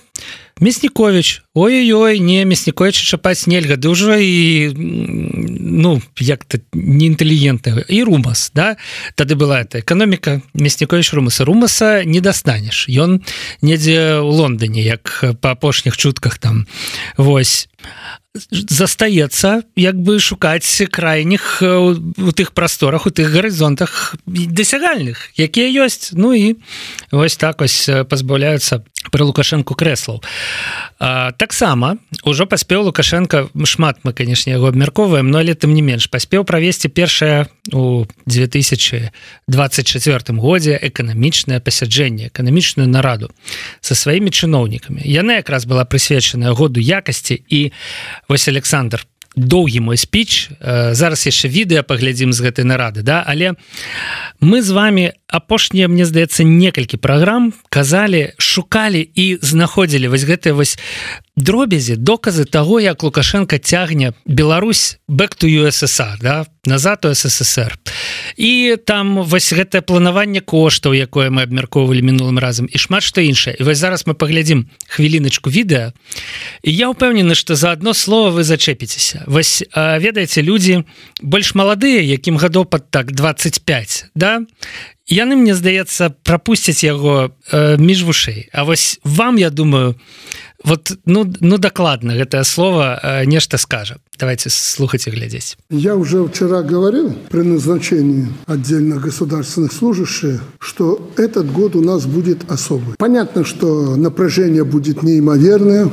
мяснікович 0.60 1.42
ой-ой 1.56 2.20
не 2.20 2.46
мяснікович 2.46 2.96
чапаць 2.96 3.48
нельга. 3.48 3.75
Ды 3.75 3.89
ўжо 3.89 4.16
і 4.16 4.72
ну 4.75 6.01
як-то 6.20 6.60
неінтэлігентна 6.74 7.86
і 7.88 8.04
румас 8.04 8.51
да? 8.54 8.78
Тады 9.16 9.36
была 9.36 9.63
эта 9.63 9.80
эканоміка 9.80 10.42
мяснікович 10.54 11.13
румаса. 11.13 11.46
Румаса 11.46 12.04
не 12.04 12.22
дастанеш 12.22 12.88
ён 12.89 13.24
недзе 13.62 14.20
ў 14.20 14.30
Лондоне 14.30 14.84
як 14.84 15.24
па 15.42 15.56
апошніх 15.56 15.98
чутках 15.98 16.38
там. 16.38 16.68
Восьось 17.18 17.70
застаецца 18.51 19.63
як 19.75 19.98
бы 19.98 20.20
шукаць 20.20 20.86
крайніх 20.92 21.63
у 21.63 22.32
тых 22.32 22.54
прасторах 22.54 23.08
у 23.08 23.10
тых 23.10 23.32
гарызонтах 23.34 24.16
дасягальных 24.25 25.34
якія 25.36 25.86
ёсць. 25.86 26.13
Ну 26.13 26.34
і 26.34 26.56
вось 27.12 27.38
так 27.38 27.62
ось 27.62 27.89
пазбаўляюцца 27.89 28.86
про 29.12 29.25
лукашенко 29.25 29.74
крэслаў 29.74 30.22
таксама 31.38 31.98
ужо 32.24 32.46
паспеў 32.46 32.84
лукашенко 32.89 33.50
шмат 33.63 34.03
мы 34.03 34.13
канешне 34.13 34.53
яго 34.53 34.68
абмяркоўваем 34.68 35.32
но 35.32 35.39
але 35.39 35.56
тым 35.56 35.74
не 35.74 35.82
менш 35.82 36.10
паспеў 36.10 36.44
правесці 36.44 36.89
першае 36.89 37.48
у 37.72 38.06
2024 38.25 39.12
годзе 40.39 40.79
эканамічнае 40.82 41.60
пасяджэнне 41.60 42.27
эканамічную 42.27 42.88
нараду 42.88 43.32
со 43.82 43.96
сваімі 43.96 44.29
чыноўнікамі. 44.29 45.01
Яна 45.06 45.39
якраз 45.39 45.65
была 45.65 45.86
прысвечаная 45.86 46.53
году 46.53 46.79
якасці 46.79 47.39
і 47.48 47.72
вось 48.27 48.48
Александр 48.48 49.06
доўгі 49.36 49.79
мой 49.79 49.98
спіч 49.98 50.50
зараз 50.91 51.25
яшчэ 51.25 51.48
відэа 51.48 51.84
паглядзім 51.84 52.34
з 52.34 52.39
гэтай 52.41 52.65
нарады 52.65 53.01
да? 53.01 53.24
Але 53.25 53.53
мы 54.41 54.62
з 54.62 54.70
вами 54.72 55.13
апошнія 55.29 55.88
мне 55.88 56.05
здаецца 56.09 56.43
некалькі 56.43 56.98
праграм 56.98 57.53
казалі 57.69 58.33
шукалі 58.38 59.05
і 59.05 59.38
знаходзілі 59.41 60.09
вось 60.09 60.25
гэтыя 60.25 60.57
вось 60.57 60.75
дробязі 61.38 61.95
доказы 61.95 62.45
того 62.45 62.79
як 62.81 63.03
лукашенко 63.03 63.57
цягне 63.57 64.13
Беларусь 64.25 64.98
back 65.07 65.38
to 65.38 65.45
USSR 65.45 66.17
да 66.21 66.45
назад 66.65 67.05
у 67.05 67.13
ссср 67.13 67.77
і 68.38 68.77
там 68.86 69.24
вось 69.24 69.53
гэтае 69.53 69.81
планаванне 69.81 70.41
коштаў 70.41 70.93
якое 70.93 71.29
мы 71.29 71.45
абмяркоўвалі 71.45 72.01
мінулым 72.01 72.39
разам 72.39 72.67
і 72.71 72.77
шмат 72.77 73.03
што 73.03 73.21
іншае. 73.21 73.55
І 73.59 73.63
вось 73.63 73.77
зараз 73.77 74.07
мы 74.07 74.13
паглядзім 74.13 74.67
хвіліначку 74.88 75.50
відэа 75.50 75.93
і 76.63 76.71
я 76.74 76.89
ўпэўнены 76.89 77.36
што 77.36 77.55
за 77.55 77.71
одно 77.71 77.93
слово 77.93 78.39
вы 78.39 78.43
зачэпіцеся. 78.43 79.24
Вось 79.27 79.63
ведаеце 79.75 80.41
людзі 80.41 80.83
больш 81.21 81.55
маладыя 81.55 82.01
якім 82.01 82.38
гадоў 82.38 82.65
пад 82.65 82.91
так 82.91 83.12
25 83.12 84.12
да 84.15 84.43
яны 85.10 85.36
мне 85.36 85.56
здаецца 85.56 86.13
прапусцяць 86.24 86.84
яго 86.84 87.34
э, 87.51 87.78
між 87.78 88.04
вушэй. 88.04 88.50
А 88.54 88.63
вось 88.63 89.00
вам 89.04 89.38
я 89.38 89.50
думаю 89.50 89.96
вот 90.63 90.92
ну 91.06 91.25
ну 91.39 91.58
дакладна 91.58 92.13
гэтае 92.13 92.44
слово 92.44 93.00
э, 93.01 93.25
нешта 93.25 93.58
скажа. 93.58 93.98
Давайте 94.20 94.50
слухаць 94.50 95.08
и 95.08 95.12
глядзець. 95.12 95.58
Я 95.70 95.96
уже 95.96 96.24
вчера 96.24 96.62
говорил 96.62 97.13
при 97.30 97.42
назначении 97.42 98.28
отдельных 98.46 99.01
государственных 99.01 99.74
служащих 99.74 100.42
что 100.60 101.12
этот 101.18 101.51
год 101.51 101.75
у 101.75 101.82
нас 101.82 102.06
будет 102.06 102.51
особый. 102.51 102.96
Понятно 102.98 103.46
что 103.46 103.96
напряжение 103.96 104.63
будет 104.63 105.04
неимоверное 105.04 105.89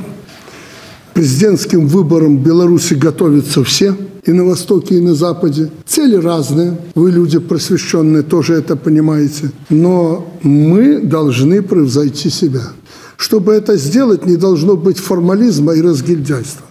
президентским 1.17 1.87
выборам 1.87 2.37
беларуси 2.37 2.93
готовятся 2.93 3.63
все 3.63 3.95
и 4.23 4.31
на 4.31 4.43
востоке 4.45 4.97
и 4.97 4.99
на 4.99 5.15
западе. 5.15 5.71
Цели 5.83 6.15
разные. 6.15 6.77
Вы 6.93 7.09
люди 7.09 7.39
просвещенные 7.39 8.21
тоже 8.21 8.53
это 8.53 8.75
понимаете. 8.75 9.49
Но 9.69 10.31
мы 10.43 10.99
должны 10.99 11.63
превзойти 11.63 12.29
себя. 12.29 12.61
Чтобы 13.17 13.53
это 13.53 13.77
сделать 13.77 14.27
не 14.27 14.37
должно 14.37 14.75
быть 14.75 14.99
формализма 14.99 15.73
и 15.73 15.81
разгильдяйства. 15.81 16.67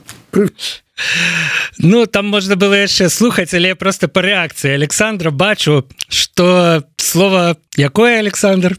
Ну 1.78 2.06
там 2.06 2.26
можно 2.26 2.54
было 2.54 2.74
яшчэ 2.74 3.08
слухаць 3.10 3.52
але 3.52 3.74
просто 3.74 4.08
по 4.08 4.20
реакции 4.20 4.70
александра 4.70 5.30
бачу 5.30 5.84
что 6.08 6.84
слово 6.96 7.56
якое 7.76 8.20
александр 8.20 8.78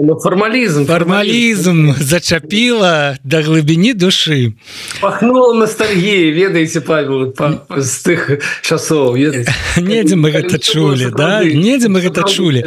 Ну, 0.00 0.16
формалізм 0.16 0.84
формалізм 0.86 1.92
зачапіла 1.98 3.18
да 3.24 3.42
глыбіні 3.42 3.94
душы 3.94 4.52
пахнула 5.00 5.54
ностальгіі 5.58 6.30
ведаеце 6.32 6.80
павел 6.80 7.34
з 7.76 7.92
тых 8.06 8.38
часоў 8.62 9.18
недзе 9.18 10.14
мы 10.14 10.30
гэта 10.30 10.62
чулі 10.62 11.10
да? 11.10 11.42
недзе 11.42 11.90
мы 11.90 11.98
гэта 11.98 12.22
чулі 12.30 12.62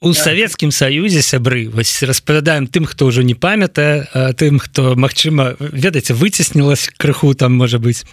у 0.00 0.14
савецкім 0.14 0.70
саюзе 0.70 1.22
сябры 1.22 1.66
вось 1.66 2.02
распавядаем 2.06 2.70
тым 2.70 2.86
хто 2.86 3.10
ўжо 3.10 3.26
не 3.26 3.34
памятае 3.34 4.06
тым 4.38 4.62
хто 4.62 4.94
Мачыма 4.94 5.58
ведаеце 5.58 6.14
выцеснілася 6.14 6.94
крыху 6.94 7.34
там 7.34 7.58
можа 7.58 7.82
быць 7.82 8.06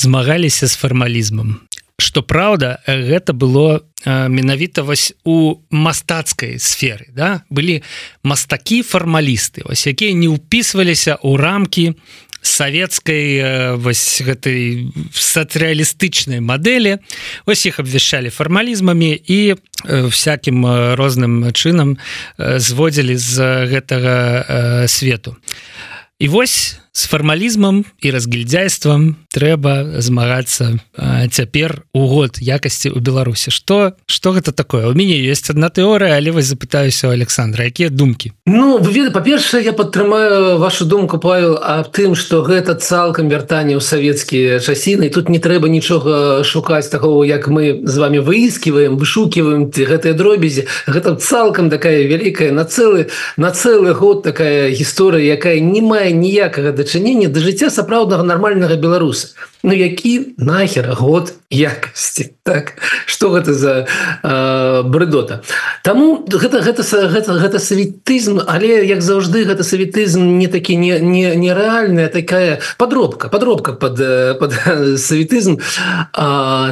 змагаліся 0.00 0.64
з 0.66 0.74
фармалізмам 0.80 1.60
что 2.02 2.26
праўда 2.26 2.82
гэта 2.84 3.32
было 3.32 3.86
менавіта 4.04 4.82
вось 4.82 5.14
у 5.22 5.62
мастацкай 5.70 6.58
сферы 6.58 7.14
да? 7.14 7.46
Былі 7.48 7.82
мастакі 8.26 8.82
фармалісты 8.82 9.62
вось 9.64 9.86
якія 9.86 10.10
не 10.12 10.26
ўпісваліся 10.26 11.22
ў 11.22 11.30
рамкі 11.38 11.86
савецкай 12.42 13.78
вось 13.78 14.18
гэтай 14.26 14.90
сацыялістычнай 15.14 16.42
мадэлі. 16.42 16.98
Ось 17.46 17.62
іх 17.70 17.78
абвяшчалі 17.78 18.34
фармалізмамі 18.34 19.14
і 19.14 19.54
всякім 19.86 20.66
розным 20.98 21.54
чынам 21.54 22.02
зводзілі 22.38 23.14
з 23.16 23.36
гэтага 23.70 24.86
свету. 24.90 25.38
І 26.18 26.28
вось 26.28 26.81
с 26.92 27.08
фармалізмам 27.08 27.84
і 28.04 28.10
разгільдзяйствам 28.12 29.16
трэба 29.32 30.00
змагацца 30.04 30.76
цяпер 31.32 31.88
у 31.96 32.04
год 32.04 32.36
якасці 32.36 32.92
ў 32.92 33.00
беларусі. 33.00 33.48
Что 33.48 33.96
что 34.04 34.36
гэта 34.36 34.52
такое? 34.52 34.86
У 34.88 34.92
мяне 34.92 35.16
есть 35.16 35.48
одна 35.48 35.72
тэорыя 35.72 36.20
але 36.20 36.30
вось 36.36 36.52
запытаюся 36.52 37.08
у 37.08 37.16
александра 37.16 37.64
якія 37.64 37.88
думкі? 37.88 38.36
Ну 38.44 38.76
веда 38.76 39.08
па-першае 39.08 39.64
я 39.64 39.72
падтрымаю 39.72 40.60
вашу 40.60 40.84
думку 40.84 41.16
павел 41.16 41.56
аб 41.56 41.88
тым 41.96 42.12
что 42.12 42.44
гэта 42.44 42.76
цалкам 42.76 43.32
вяртанне 43.32 43.80
ў 43.80 43.80
савецкія 43.80 44.60
часіны 44.60 45.08
тут 45.08 45.32
не 45.32 45.40
трэба 45.40 45.72
нічога 45.72 46.44
шукаць 46.44 46.92
таго 46.92 47.24
як 47.24 47.48
мы 47.48 47.88
з 47.88 47.96
вами 47.96 48.20
выискиваем 48.20 49.00
вышукиваем 49.00 49.72
гэтыя 49.72 50.12
дробязі. 50.12 50.68
Гэта 50.84 51.16
цалкам 51.16 51.72
такая 51.72 52.04
вялікая 52.04 52.52
на 52.52 52.68
цэлы 52.68 53.08
на 53.40 53.48
цэлы 53.48 53.96
год 53.96 54.28
такая 54.28 54.68
гісторыя 54.68 55.24
якая 55.40 55.56
не 55.56 55.80
мае 55.80 56.12
ніякага 56.12 56.81
дачынення 56.82 57.28
да 57.30 57.40
жыцця 57.40 57.70
сапраўднага 57.70 58.26
нармальнага 58.26 58.76
беларуса. 58.76 59.38
Ну 59.62 59.72
які 59.72 60.34
нахер 60.38 60.92
год 60.98 61.34
якасці? 61.50 62.34
Так 62.42 62.74
что 63.06 63.30
гэта 63.30 63.54
за 63.54 63.86
э, 64.22 64.82
брэдота? 64.82 65.42
Таму 65.82 66.26
гэта 66.26 66.60
гэта 66.60 66.82
гэта 66.82 67.38
гэта 67.38 67.58
савітызм 67.62 68.42
але 68.46 68.82
як 68.86 69.02
заўжды 69.02 69.46
гэта 69.46 69.62
савітызм 69.62 70.38
не 70.38 70.48
такі 70.48 70.76
не 70.76 70.98
не 70.98 71.36
нереальная 71.36 72.08
такая 72.08 72.58
подробка 72.76 73.28
подробка 73.28 73.72
под 73.72 74.02
под 74.38 74.52
савітызм 74.98 75.62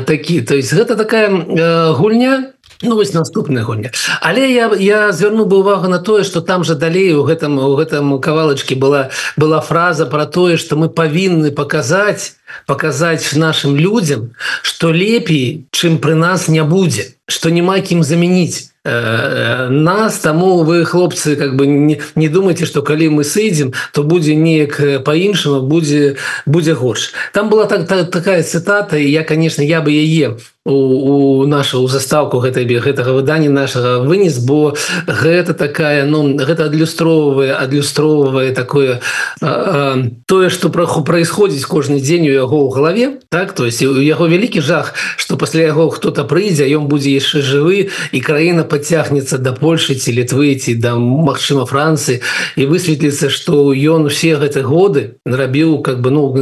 такі. 0.06 0.42
То 0.42 0.54
есть 0.56 0.74
гэта 0.74 0.96
такая 0.96 1.30
э, 1.30 1.92
гульня 1.94 2.52
Ну, 2.82 2.96
вось 2.96 3.12
наступная 3.12 3.64
гульня 3.64 3.90
але 4.22 4.50
я 4.52 4.72
я 4.74 5.12
звярну 5.12 5.44
бы 5.44 5.58
увагу 5.58 5.88
на 5.88 5.98
тое 5.98 6.24
что 6.24 6.40
там 6.40 6.64
же 6.64 6.74
далей 6.74 7.12
у 7.12 7.24
гэтым 7.24 7.58
у 7.58 7.76
гэтым 7.76 8.18
кавалачке 8.20 8.74
была 8.74 9.10
была 9.36 9.60
фраза 9.60 10.06
про 10.06 10.24
тое 10.24 10.56
что 10.56 10.76
мы 10.76 10.88
павінны 10.88 11.50
показать 11.50 12.36
показать 12.66 13.28
нашим 13.34 13.76
людям 13.76 14.32
что 14.62 14.92
лепей 14.92 15.66
чым 15.72 15.98
пры 15.98 16.14
нас 16.14 16.48
не 16.48 16.64
будзе 16.64 17.16
что 17.28 17.50
няма 17.50 17.80
кім 17.80 18.02
заменить 18.02 18.70
э, 18.84 19.68
нас 19.68 20.18
таму 20.18 20.64
вы 20.64 20.86
хлопцы 20.86 21.36
как 21.36 21.56
бы 21.56 21.66
не, 21.66 22.00
не 22.14 22.28
думайте 22.28 22.64
что 22.64 22.80
калі 22.80 23.10
мы 23.10 23.24
сыдзем 23.24 23.74
то 23.92 24.04
будзе 24.04 24.34
неяк 24.34 25.04
по-іншаму 25.04 25.60
будзе 25.60 26.16
будзе 26.46 26.74
горш. 26.74 27.12
Там 27.34 27.50
была 27.50 27.66
так 27.66 27.86
та, 27.86 28.04
такая 28.04 28.42
цитата 28.42 28.96
я 28.96 29.22
конечно 29.22 29.60
я 29.60 29.82
бы 29.82 29.92
яе 29.92 30.38
у, 30.66 30.72
у 30.72 31.46
нашу 31.46 31.88
заставку 31.88 32.38
гэтай 32.38 32.68
гэтага 32.68 33.16
выдання 33.16 33.48
нашага 33.48 34.04
вынес 34.04 34.36
бо 34.44 34.76
гэта 35.08 35.54
такая 35.54 36.04
ну 36.04 36.36
гэта 36.36 36.68
адлюстроўвае 36.68 37.56
адлюстроўвае 37.56 38.52
такое 38.52 39.00
а, 39.40 39.48
а, 39.48 40.04
тое 40.26 40.50
что 40.50 40.68
праху 40.68 41.00
происходзіць 41.00 41.64
кожны 41.64 41.96
дзень 41.96 42.28
у 42.28 42.34
яго 42.36 42.68
ў 42.68 42.74
галаве 42.76 43.06
так? 43.30 43.56
То 43.56 43.64
есть 43.64 43.80
у 43.82 43.96
яго 43.96 44.28
вялікі 44.28 44.60
жах 44.60 44.92
что 45.16 45.40
пасля 45.40 45.64
яго 45.64 45.88
хто-то 45.88 46.24
прыйдзе 46.28 46.68
ён 46.76 46.92
будзе 46.92 47.08
яшчэ 47.16 47.40
жывы 47.40 47.88
і 48.12 48.20
краіна 48.20 48.68
пацягнецца 48.68 49.40
да 49.40 49.56
Польшы 49.56 49.96
ці 49.96 50.12
літвы 50.12 50.60
ці 50.60 50.76
да 50.76 51.00
Мачыма 51.00 51.64
Францыі 51.64 52.20
і 52.60 52.68
высветліцца 52.68 53.32
что 53.32 53.72
ён 53.72 54.12
усе 54.12 54.36
гэты 54.36 54.60
годы 54.60 55.16
нарабіў 55.24 55.80
как 55.80 56.04
бы 56.04 56.12
ну 56.12 56.36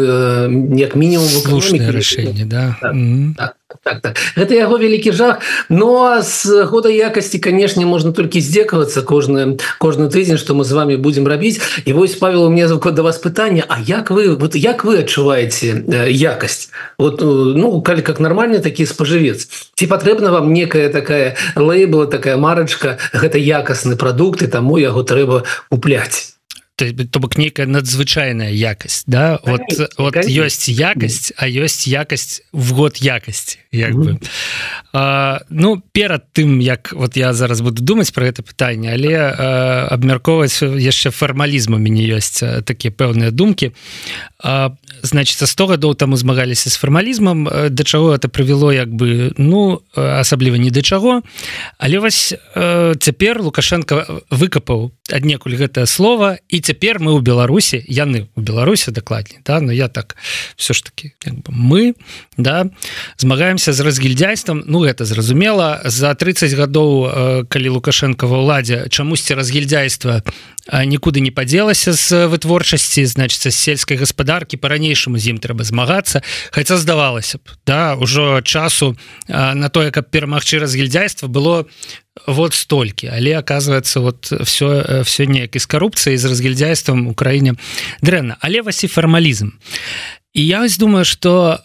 як 0.75 0.99
мінімум 0.99 1.31
рашэнне 1.95 2.51
да? 2.51 2.75
Так, 2.83 2.93
mm 2.93 3.07
-hmm. 3.15 3.35
так 3.39 3.58
так, 3.83 4.01
так. 4.01 4.17
гэта 4.37 4.57
яго 4.57 4.79
вялікі 4.81 5.13
жах 5.13 5.45
но 5.69 6.23
з 6.25 6.65
года 6.65 6.89
якасці 6.89 7.39
канешне 7.39 7.85
можна 7.85 8.13
толькі 8.17 8.41
здзекавацца 8.41 9.03
кожны 9.05 9.61
кожны 9.77 10.09
тыдзень 10.09 10.41
что 10.41 10.55
мы 10.55 10.65
з 10.65 10.73
вами 10.73 10.97
будем 10.97 11.29
рабіць 11.29 11.61
і 11.85 11.93
вось 11.93 12.17
павел 12.17 12.49
мне 12.49 12.69
звук 12.69 12.93
да 12.93 13.03
вас 13.03 13.19
пытання 13.19 13.65
А 13.69 13.77
як 13.81 14.11
вы 14.11 14.37
вот 14.37 14.57
як 14.57 14.85
вы 14.85 15.05
адчуваеце 15.05 15.85
якасць 16.09 16.73
вот 16.99 17.21
ну 17.21 17.83
калі 17.83 18.01
как 18.01 18.21
нормальный 18.21 18.65
такі 18.65 18.89
спажывец 18.89 19.45
ці 19.77 19.85
патрэбна 19.87 20.33
вам 20.33 20.53
некая 20.53 20.89
такая 20.89 21.37
лейбла 21.57 22.07
такая 22.07 22.37
марачка 22.37 22.97
гэта 23.13 23.37
якасны 23.37 23.97
прадукты 23.97 24.49
таму 24.49 24.79
яго 24.79 25.05
трэба 25.05 25.45
купляць 25.69 26.38
то 26.79 27.19
бок 27.19 27.37
нейкая 27.37 27.67
надзвычайная 27.67 28.51
якасць 28.51 29.03
да? 29.07 29.41
Вот 29.45 29.63
вот 29.99 30.15
ёсць 30.15 30.71
якасць 30.71 31.33
а 31.37 31.49
ёсць 31.49 31.91
якасць 31.91 32.43
в 32.53 32.73
год 32.73 33.03
якасці 33.03 33.59
як 33.73 33.95
бы. 33.95 34.19
А, 34.93 35.41
ну 35.51 35.83
перад 35.93 36.31
тым 36.33 36.63
як 36.63 36.93
вот 36.93 37.17
я 37.17 37.33
зараз 37.33 37.61
буду 37.61 37.83
думаць 37.83 38.11
про 38.11 38.27
это 38.27 38.43
пытанне 38.43 38.95
але 38.95 39.19
абмяркоўваць 39.91 40.63
яшчэ 40.63 41.11
фармалізму 41.11 41.79
мяне 41.79 42.07
ёсць 42.15 42.39
такія 42.63 42.95
пэўныя 42.95 43.31
думкі 43.31 43.75
значит 45.03 45.43
100 45.43 45.67
гадоў 45.67 45.95
таму 45.95 46.17
змагаліся 46.17 46.71
з 46.71 46.77
фармалізмам 46.79 47.49
да 47.71 47.85
чаго 47.85 48.15
это 48.15 48.29
прывяло 48.29 48.71
як 48.71 48.95
бы 48.95 49.35
ну 49.37 49.83
асабліва 49.95 50.57
не 50.57 50.71
да 50.71 50.83
чаго 50.83 51.23
але 51.79 51.99
вось 51.99 52.35
цяпер 52.55 53.43
лукашенко 53.43 54.23
выкапаў 54.31 54.93
аднекуль 55.11 55.59
гэтае 55.59 55.87
слово 55.87 56.39
і 56.49 56.61
цяпер 56.69 57.01
мы 57.01 57.17
ў 57.17 57.25
беларусі 57.25 57.81
яны 57.89 58.29
у 58.37 58.45
беларусе 58.45 58.93
дакладней 58.93 59.41
да 59.49 59.65
но 59.65 59.73
я 59.73 59.89
так 59.89 60.17
все 60.57 60.77
ж 60.77 60.85
таки 60.85 61.17
бы, 61.25 61.49
мы 61.49 61.97
да 62.37 62.69
змагаемся 63.17 63.73
з 63.73 63.81
разгільдзяйствам 63.81 64.69
ну 64.69 64.85
это 64.85 65.05
зразумела. 65.05 65.81
За 65.85 66.15
30 66.15 66.53
гадоў 66.53 67.49
калі 67.49 67.69
лукашенко 67.69 68.27
ва 68.29 68.45
ўладзе 68.45 68.89
чамусьці 68.91 69.35
разгільдзяйства 69.35 70.23
нікуды 70.73 71.21
не 71.21 71.31
падзелася 71.31 71.93
з 71.93 72.29
вытворчасці 72.29 73.05
значится 73.07 73.51
сельскай 73.51 73.97
гаспадаркі. 73.97 74.57
По-ранейшаму 74.57 75.19
з 75.19 75.33
ім 75.33 75.39
трэба 75.41 75.65
змагацца. 75.65 76.23
Хаця 76.53 76.77
здавалася 76.77 77.39
б 77.39 77.57
да 77.67 77.97
ўжо 77.97 78.41
часу 78.45 78.97
на 79.29 79.69
тое 79.69 79.91
каб 79.91 80.11
перамагчы 80.13 80.59
разгільдзяйства 80.59 81.27
было 81.29 81.67
вот 82.27 82.55
столькі. 82.55 83.09
Але 83.09 83.39
оказывается 83.39 84.01
вот 84.01 84.33
все 84.45 85.03
все 85.05 85.27
неяк 85.27 85.57
з 85.57 85.67
коррупцыі 85.67 86.17
з 86.17 86.25
разгільдзяйствам 86.25 87.09
Украіне 87.09 87.55
дрэнна. 88.03 88.37
Але 88.41 88.63
васі 88.63 88.89
фармалізм. 88.89 89.57
І 90.35 90.47
я 90.47 90.63
ось 90.63 90.79
думаю 90.79 91.05
что 91.05 91.59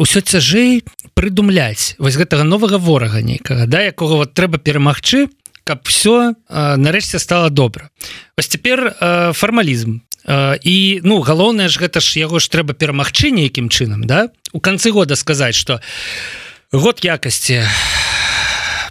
ўсё 0.00 0.24
цяжэй 0.24 0.82
прыдумляць 1.14 1.94
вось 1.98 2.16
гэтага 2.16 2.42
новага 2.42 2.78
ворага 2.78 3.20
нейкага 3.20 3.66
да 3.66 3.84
якога 3.84 4.24
вот 4.24 4.34
трэба 4.34 4.58
перамагчы 4.58 5.28
каб 5.68 5.84
все 5.84 6.32
нарэшце 6.48 7.20
стало 7.20 7.52
добра. 7.52 7.92
Вось 8.40 8.48
цяпер 8.48 8.96
фармалізм. 9.36 10.00
І 10.64 11.00
ну 11.04 11.20
галоўнае 11.20 11.68
ж 11.68 11.80
гэта 11.80 12.00
ж 12.04 12.20
яго 12.20 12.40
ж 12.40 12.48
трэба 12.52 12.72
перамагчы 12.76 13.32
нейкім 13.32 13.68
чынам 13.68 14.04
да? 14.04 14.28
У 14.52 14.60
канцы 14.60 14.92
года 14.92 15.16
сказаць 15.16 15.56
что 15.56 15.80
год 16.72 17.00
якасці 17.00 17.64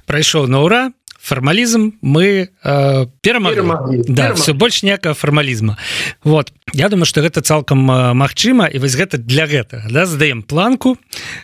прайшоў 0.10 0.50
на 0.50 0.66
ура 0.66 0.82
фармалізм 1.22 2.00
мы 2.02 2.50
э, 2.50 3.06
перамагли 3.22 4.02
да, 4.08 4.34
все 4.34 4.54
больш 4.54 4.82
некага 4.82 5.14
фармалізма. 5.14 5.78
Вот. 6.24 6.54
Я 6.74 6.90
думаю 6.90 7.06
что 7.06 7.22
гэта 7.22 7.42
цалкам 7.42 7.86
магчыма 8.18 8.66
і 8.66 8.80
вось 8.80 8.96
гэта 8.96 9.22
для 9.22 9.46
гэтага 9.46 9.92
да? 9.92 10.06
Задаем 10.10 10.42
планку 10.42 10.98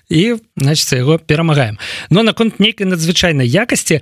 і 0.10 0.42
значит 0.58 0.90
яго 0.94 1.20
перамагаем. 1.20 1.78
Но 2.10 2.24
наконт 2.24 2.58
нейкай 2.58 2.88
надзвычайнай 2.88 3.46
якасці 3.46 4.02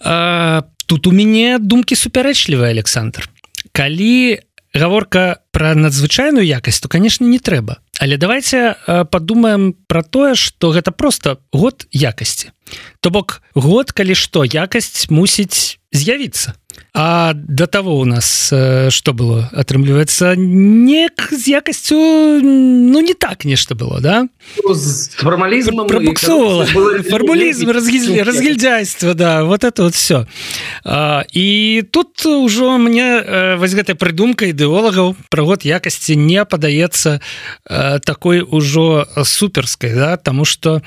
э, 0.00 0.62
тут 0.86 1.06
у 1.06 1.12
мяне 1.12 1.58
думкі 1.58 1.94
супярэчлівыя 1.94 2.70
Александр. 2.70 3.28
Калі 3.72 4.40
гаворка 4.74 5.40
про 5.50 5.74
надзвычайную 5.74 6.44
якасць 6.44 6.80
то 6.80 6.88
конечно 6.88 7.24
не 7.24 7.38
трэба 7.38 7.80
але 7.98 8.16
давайте 8.16 8.76
подумаем 9.10 9.74
про 9.86 10.02
тое 10.02 10.34
что 10.34 10.70
гэта 10.70 10.90
просто 10.92 11.38
год 11.52 11.86
якасці. 11.90 12.52
То 13.00 13.10
бок 13.10 13.42
год 13.54 13.92
калі 13.92 14.14
што 14.14 14.44
якасць 14.44 15.10
мусіць 15.10 15.78
з'явіцца 15.92 16.54
А 16.94 17.32
до 17.34 17.66
того 17.66 17.98
у 17.98 18.04
нас 18.04 18.52
что 18.88 19.12
было? 19.12 19.50
Атрымліваецца 19.52 20.34
не 20.36 21.08
з 21.32 21.48
якасцю 21.48 21.94
ну 22.42 23.00
не 23.00 23.14
так 23.14 23.44
нешта 23.44 23.74
было 23.74 24.00
да? 24.00 24.28
Ну, 24.64 24.74
формалізм 25.16 25.86
пробуксовала 25.86 26.66
формулізм 26.66 27.70
разгильдяйства 27.70 29.14
да 29.14 29.44
вот 29.44 29.64
это 29.64 29.82
вот 29.82 29.94
все 29.94 30.26
а, 30.84 31.24
і 31.32 31.84
тут 31.90 32.26
ужо 32.26 32.78
мне 32.78 33.56
вось 33.58 33.74
гэтай 33.74 33.94
прыдумка 33.94 34.48
ідэолагаў 34.50 35.14
пра 35.30 35.42
год 35.42 35.64
якасці 35.64 36.16
не 36.16 36.44
падаецца 36.44 37.20
такой 38.04 38.40
ужо 38.40 39.06
суперской 39.24 39.94
да 39.94 40.16
тому 40.16 40.44
что 40.44 40.82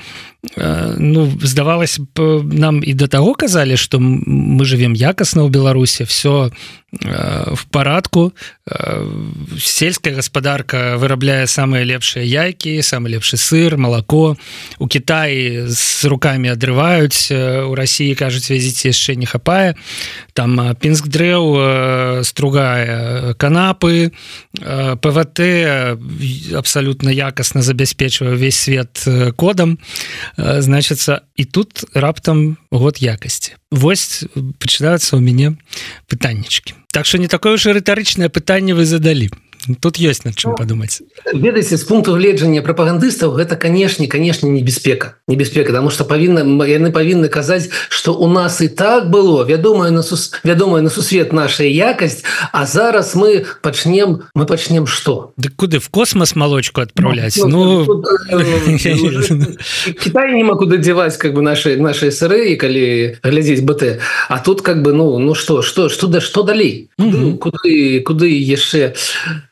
ну 0.98 1.32
здавалось 1.42 2.00
нам 2.44 2.82
і 2.84 2.94
до 2.94 3.06
того 3.06 3.34
казалі 3.34 3.76
что 3.76 3.98
мы 3.98 4.64
живем 4.64 4.92
якасна 4.92 5.46
ў 5.46 5.50
беларусе 5.82 6.04
все 6.04 6.50
в 6.92 7.66
парадку. 7.70 8.34
Э, 8.66 9.04
сельская 9.58 10.14
гаспадарка 10.14 10.96
вырабляе 10.98 11.46
самыя 11.46 11.88
лепшыя 11.88 12.22
яйкі 12.22 12.82
самы 12.84 13.08
лепшы 13.08 13.40
сыр 13.40 13.78
малако 13.80 14.36
у 14.78 14.86
Китаі 14.86 15.66
з 15.72 16.04
руками 16.04 16.52
адрываюць 16.52 17.32
э, 17.32 17.64
у 17.64 17.74
Росіі 17.74 18.14
кажуць 18.14 18.52
везіце 18.52 18.92
яшчэ 18.92 19.16
не 19.16 19.24
хапае 19.24 19.74
там 20.36 20.76
пінск 20.76 21.08
дрэў 21.08 22.24
стругае 22.24 23.34
канапы. 23.34 24.12
ПВТ 24.52 25.40
абсалютна 26.54 27.10
якасна 27.10 27.62
забяспечвае 27.62 28.36
увесь 28.36 28.56
свет 28.56 29.04
кодам 29.36 29.78
значыцца 30.36 31.24
і 31.36 31.44
тут 31.44 31.84
раптам 31.94 32.56
год 32.70 33.00
якасці 33.00 33.56
Вось 33.72 34.24
пачынаюцца 34.60 35.16
ў 35.16 35.20
мяне 35.20 35.56
пытаннічкі 36.06 36.81
Так 36.92 37.06
что 37.06 37.18
не 37.18 37.26
такое 37.26 37.54
уже 37.54 37.72
рытарычнае 37.72 38.28
пытанне 38.28 38.74
вы 38.74 38.84
задалі 38.84 39.30
тут 39.80 39.96
есть 39.96 40.24
над 40.24 40.36
чым 40.36 40.52
ну, 40.52 40.56
подумать. 40.56 41.02
ведаеце 41.32 41.76
с 41.76 41.84
пункту 41.84 42.14
гледжання 42.14 42.62
прапагандыстаў 42.62 43.32
гэта 43.32 43.56
канешне 43.56 44.08
канешне 44.08 44.50
небяспека. 44.50 45.16
Небяспека 45.28 45.72
потому 45.72 45.90
что 45.90 46.04
павінна 46.04 46.40
яны 46.66 46.90
павінны 46.90 47.28
казаць 47.28 47.70
что 47.88 48.14
у 48.14 48.28
нас 48.28 48.60
і 48.60 48.68
так 48.68 49.10
было 49.10 49.44
вядомая 49.44 49.90
на 49.90 50.02
сус 50.02 50.32
вядомая 50.44 50.82
на 50.82 50.90
сусвет 50.90 51.32
наша 51.32 51.64
якасць 51.64 52.24
а 52.52 52.66
зараз 52.66 53.14
мы 53.14 53.44
пачнем 53.62 54.22
мы 54.34 54.46
пачнем 54.46 54.86
что 54.86 55.32
Ды 55.36 55.48
куды 55.48 55.78
в 55.78 55.88
космос 55.88 56.34
малочку 56.34 56.80
отправлять? 56.80 57.36
Ну, 57.36 57.84
ну... 57.84 58.02
Китай 60.00 60.32
не 60.32 60.44
куда 60.44 60.76
деваць 60.76 61.16
как 61.16 61.34
бы 61.34 61.42
наши 61.42 61.76
наши 61.76 62.10
сыры 62.10 62.52
і 62.52 62.56
калі 62.56 63.16
глядзець 63.22 63.62
БТ 63.62 64.00
а 64.28 64.38
тут 64.38 64.62
как 64.62 64.82
бы 64.82 64.92
ну 64.92 65.18
ну 65.18 65.34
что 65.34 65.62
что 65.62 65.88
что 65.88 66.06
да 66.06 66.20
что 66.20 66.42
далей 66.42 66.90
куды 66.98 68.00
куды 68.00 68.28
яшчэ? 68.38 68.94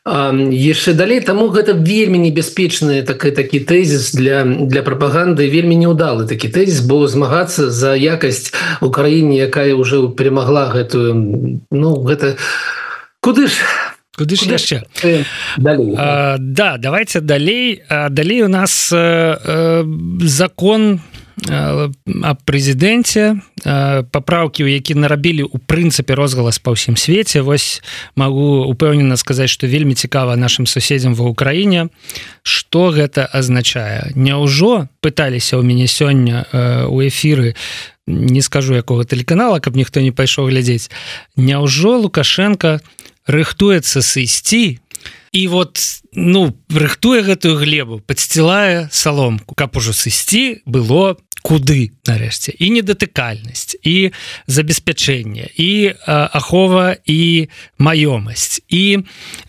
яшчэ 0.05 0.93
далей 0.97 1.21
таму 1.21 1.53
гэта 1.53 1.77
вельмі 1.77 2.17
небяспечны 2.17 3.05
так 3.05 3.21
такі 3.21 3.59
тэзіс 3.61 4.17
для 4.17 4.41
для 4.43 4.81
прапаганды 4.81 5.45
вельмі 5.45 5.77
неудалы 5.77 6.25
такі 6.25 6.49
тэзіс 6.49 6.81
бо 6.89 7.05
змагацца 7.05 7.69
за 7.69 7.93
якасць 7.93 8.49
у 8.81 8.89
краіне 8.89 9.37
якая 9.45 9.77
уже 9.77 10.09
перамагла 10.09 10.73
гэтую 10.73 11.61
ну 11.69 11.89
гэта 12.01 12.37
куды 13.21 13.45
ж 13.45 13.61
куды 14.17 14.35
ж 14.35 14.49
яшчэ? 14.49 14.81
да 16.37 16.77
давайте 16.77 17.21
далей. 17.21 17.81
Далей 17.89 18.41
у 18.41 18.49
нас 18.49 18.89
э, 18.91 18.97
э, 18.97 19.83
закон 20.21 21.01
о 21.49 22.33
прэзідэнце 22.45 23.39
паправкі 24.11 24.63
у 24.63 24.69
які 24.69 24.95
нарабілі 24.95 25.47
у 25.47 25.57
прынцыпе 25.57 26.13
розгалас 26.13 26.59
па 26.59 26.75
ўсім 26.75 26.99
свеце 26.99 27.41
вось 27.41 27.81
магу 28.15 28.67
упэўнена 28.67 29.17
сказаць 29.17 29.49
што 29.49 29.65
вельмі 29.65 29.95
цікава 29.95 30.35
нашим 30.35 30.67
суседзям 30.67 31.15
ва 31.15 31.31
ўкраіне 31.31 31.89
что 32.43 32.91
гэта 32.91 33.25
азначае. 33.25 34.11
Няўжо 34.15 34.91
пыталіся 35.01 35.57
ў 35.57 35.63
мяне 35.63 35.87
сёння 35.87 36.45
у 36.91 37.01
эфіры 37.01 37.55
не 38.07 38.41
скажу 38.41 38.75
якога 38.75 39.07
тэлеканала 39.07 39.59
каб 39.63 39.75
ніхто 39.79 40.01
не 40.01 40.11
пайшоў 40.11 40.51
глядзець 40.51 40.91
Няўжо 41.37 41.97
лукашенко 42.01 42.81
рыхтуецца 43.25 44.01
сысці 44.01 44.81
і 45.31 45.47
вот 45.47 45.79
ну 46.13 46.51
рыхтуе 46.69 47.23
гэтую 47.23 47.55
глебу 47.57 47.99
подсцілае 47.99 48.89
саломку 48.91 49.55
каб 49.55 49.77
ужо 49.77 49.95
сысці 49.95 50.61
было 50.65 51.17
куды 51.41 51.91
нарэшце. 52.05 52.53
І 52.53 52.69
недатыкальнасць 52.77 53.75
і 53.81 54.13
забеспячэнне 54.45 55.49
і 55.57 55.97
ахова 56.05 56.97
і 57.05 57.49
маёмасць 57.81 58.61
і 58.69 59.01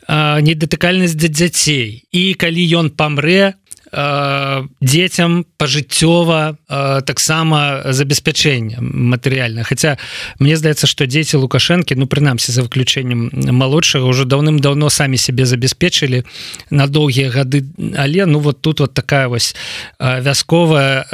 недатыкальнасць 0.09 1.19
да 1.21 1.29
дзяцей. 1.29 2.09
І 2.13 2.33
калі 2.35 2.63
ён 2.81 2.91
памрэ 2.97 3.61
дзецям 3.93 5.45
пажыццёва 5.61 6.57
таксама 7.05 7.93
забеспячэння 7.93 8.81
матэрыяльна 8.81 9.65
Хаця 9.69 9.99
мне 10.41 10.57
здаецца 10.57 10.89
што 10.89 11.05
дзеці 11.05 11.37
лукашэнкі 11.37 12.01
ну 12.01 12.09
прынамсі 12.09 12.57
за 12.57 12.65
выключэннем 12.65 13.29
малодшага 13.53 14.09
ўжо 14.09 14.25
даўным-даўно 14.25 14.89
самі 14.89 15.21
сябе 15.21 15.45
забяспечылі 15.45 16.25
на 16.73 16.89
доўгія 16.89 17.29
гады 17.29 17.69
але 17.93 18.25
ну 18.25 18.41
вот 18.41 18.65
тут 18.65 18.81
вот 18.81 18.95
такая 18.95 19.29
вось 19.29 19.55
вясковая 20.01 21.05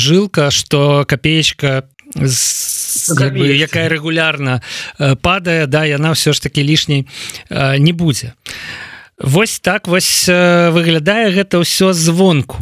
жылка 0.00 0.50
что 0.50 1.04
капеечка 1.04 1.84
бы, 2.16 3.52
якая 3.56 3.88
регулярна 3.88 4.62
падае 5.20 5.66
да 5.66 5.84
яна 5.84 6.12
все 6.12 6.32
ж 6.32 6.42
таки 6.42 6.62
лішняй 6.62 7.06
не 7.78 7.92
будзе 7.92 8.32
Вось 9.22 9.60
так 9.60 9.86
вось 9.86 10.26
выглядае 10.28 11.30
гэта 11.30 11.62
ўсё 11.62 11.94
звонку. 11.94 12.58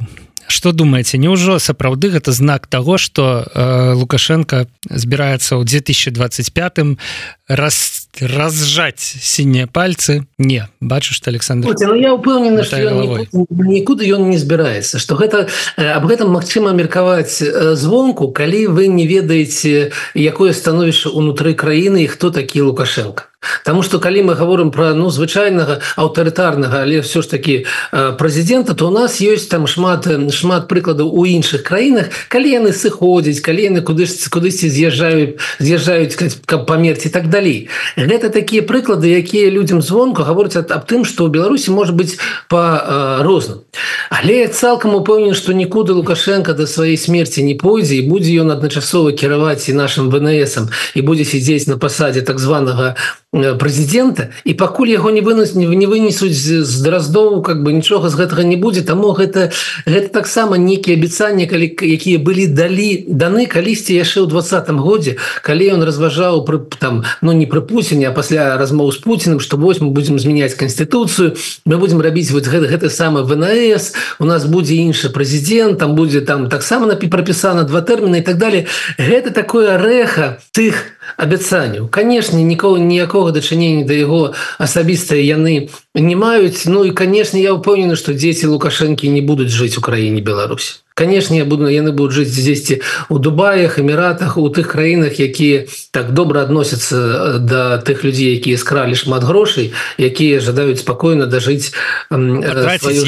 Что 0.50 0.72
думаете 0.72 1.16
Няўжо 1.16 1.62
сапраўды 1.62 2.10
гэта 2.10 2.32
знак 2.32 2.66
того 2.66 2.98
что 2.98 3.46
э, 3.46 3.94
лукашенко 3.94 4.66
збіраецца 4.90 5.54
ў 5.54 5.62
2025 5.62 6.98
раз 7.46 8.08
разжать 8.18 8.98
синие 8.98 9.68
пальцы? 9.70 10.26
Не 10.38 10.66
бачу 10.80 11.14
что 11.14 11.30
Александр 11.30 11.70
ну, 11.70 11.94
я 11.94 12.12
упэўнены 12.12 12.66
нікуды 12.66 14.10
ён 14.10 14.26
не 14.26 14.38
збіраецца 14.42 14.98
что 14.98 15.14
гэта 15.14 15.46
об 15.78 16.10
гэтым 16.10 16.34
Мачыма 16.34 16.74
меркаваць 16.74 17.38
звонку 17.78 18.34
калі 18.34 18.66
вы 18.74 18.90
не 18.90 19.06
ведаеце 19.06 19.94
якое 20.18 20.52
становішча 20.52 21.14
унутры 21.14 21.54
краіны 21.54 22.02
і 22.02 22.10
хто 22.10 22.34
такі 22.34 22.66
лукашенко 22.66 23.29
Таму 23.64 23.83
что 23.83 23.98
калі 23.98 24.22
мы 24.22 24.35
говорим 24.35 24.70
про 24.70 24.92
ну 24.94 25.09
звычайнага 25.09 25.81
аўтарытарнага 25.96 26.83
але 26.83 27.00
все 27.00 27.22
ж 27.22 27.26
таки 27.26 27.66
прэзідэнта 27.90 28.74
то 28.74 28.88
у 28.88 28.90
нас 28.90 29.20
есть 29.20 29.50
там 29.50 29.66
шмат 29.66 30.05
шмат 30.33 30.68
прыкладаў 30.68 31.09
у 31.09 31.24
іншых 31.24 31.62
краінах 31.64 32.12
калі 32.29 32.53
яны 32.53 32.72
сыходзяць 32.72 33.40
калі 33.40 33.72
яны 33.72 33.81
куды 33.81 34.05
кудысьці 34.05 34.68
з'язджаюць 34.68 35.40
з'язджаюць 35.59 36.16
каб 36.44 36.66
памерці 36.66 37.09
так 37.09 37.31
далей 37.33 37.68
гэта 37.96 38.29
такія 38.29 38.61
прыклады 38.61 39.09
якія 39.09 39.48
людям 39.48 39.81
звонку 39.81 40.22
гавораць 40.22 40.61
аб 40.61 40.85
тым 40.85 41.09
что 41.09 41.24
у 41.24 41.29
Беларусі 41.29 41.70
может 41.70 41.96
быть 41.96 42.18
по-розным 42.48 43.64
але 44.11 44.48
цалкам 44.48 44.94
упэўнен 44.94 45.33
что 45.33 45.53
нікуды 45.53 45.92
лукашенко 45.96 46.53
до 46.53 46.66
сваёй 46.66 46.98
смерти 46.98 47.40
не 47.40 47.55
пойдзе 47.55 47.96
і 47.96 48.09
будзе 48.09 48.37
ён 48.44 48.53
адначасова 48.53 49.12
кіраваць 49.12 49.68
і 49.68 49.72
нашим 49.72 50.11
вНСам 50.11 50.68
і 50.94 51.00
будзе 51.00 51.24
сидзець 51.24 51.66
на 51.72 51.81
пасадзе 51.81 52.20
так 52.20 52.38
званого 52.38 52.96
Э, 53.29 53.29
прэзідэнта 53.30 54.34
і 54.42 54.52
пакуль 54.58 54.90
яго 54.90 55.14
не 55.14 55.22
вынос 55.22 55.54
не 55.54 55.70
не 55.70 55.86
вынесуць 55.86 56.34
з 56.34 56.82
драздоў 56.82 57.42
как 57.46 57.62
бы 57.62 57.70
нічога 57.72 58.10
з 58.10 58.18
гэтага 58.18 58.42
не 58.42 58.58
будзе. 58.58 58.82
Таму 58.82 59.14
гэта 59.14 59.54
гэта 59.86 60.10
таксама 60.10 60.58
нейкія 60.58 60.98
абяцанні 60.98 61.46
калі 61.46 61.70
якія 61.78 62.18
былі 62.18 62.50
далі 62.50 63.06
даны 63.06 63.46
калісьці 63.46 63.94
яшчэ 63.94 64.26
ў 64.26 64.26
двадцатым 64.26 64.82
годзе 64.82 65.14
калі 65.46 65.78
ён 65.78 65.86
разважаў 65.86 66.42
пры 66.42 66.58
там 66.82 67.06
ну 67.22 67.30
не 67.30 67.46
пры 67.46 67.62
Пуіне 67.62 68.10
а 68.10 68.12
пасля 68.12 68.58
размоў 68.58 68.90
з 68.90 68.98
Пуціным 68.98 69.38
што 69.38 69.54
вось 69.54 69.78
мы 69.78 69.94
будзем 69.94 70.18
змяняць 70.18 70.58
канстытуцыю 70.58 71.38
мы 71.70 71.78
будзем 71.78 72.02
рабіць 72.02 72.34
вот 72.34 72.50
гэта, 72.50 72.66
гэта 72.66 72.90
самы 72.90 73.22
ВНС 73.22 73.94
у 74.18 74.26
нас 74.26 74.42
будзе 74.42 74.74
іншы 74.82 75.14
прэзідэнт 75.14 75.78
там 75.78 75.94
будзе 75.94 76.26
там 76.26 76.50
таксама 76.50 76.90
напі 76.90 77.06
прапісана 77.06 77.62
два 77.62 77.78
тэрміны 77.80 78.18
і 78.18 78.26
так 78.26 78.42
далее. 78.42 78.66
Гэта 78.98 79.30
такое 79.30 79.78
рэха 79.78 80.42
тых 80.50 80.98
абяцанняў. 81.16 81.88
Канешне 81.88 82.42
нікого 82.42 82.78
ніякога 82.78 83.32
дачынення 83.32 83.86
да 83.86 83.94
яго 83.94 84.34
асабістыя 84.58 85.22
яны 85.22 85.70
не 85.94 86.16
маюць. 86.16 86.66
Ну 86.66 86.84
і 86.84 86.90
канешне 86.90 87.40
я 87.40 87.56
ўпэўнены 87.56 87.96
што 87.96 88.12
дзеці 88.12 88.52
лукашэнкі 88.52 89.08
не 89.08 89.22
будуць 89.22 89.50
жыць 89.50 89.78
у 89.78 89.84
краіне 89.84 90.20
Беларусь 90.20 90.82
конечно 91.00 91.32
я 91.32 91.46
буду 91.48 91.64
яны 91.72 91.92
будут 91.96 92.12
жыць 92.12 92.28
здесьці 92.28 92.84
у 93.08 93.16
дубаях 93.16 93.78
эміратах 93.80 94.36
у 94.36 94.44
тых 94.52 94.68
краінах 94.76 95.16
якія 95.16 95.64
так 95.96 96.12
добра 96.12 96.44
адносяцца 96.44 96.96
э, 96.96 97.38
да 97.40 97.80
тых 97.80 98.04
людзей 98.04 98.36
якія 98.36 98.60
скралі 98.60 98.92
шмат 98.92 99.24
грошай 99.24 99.72
якія 99.96 100.44
жадаюць 100.44 100.84
спакойна 100.84 101.24
дажыць 101.24 101.72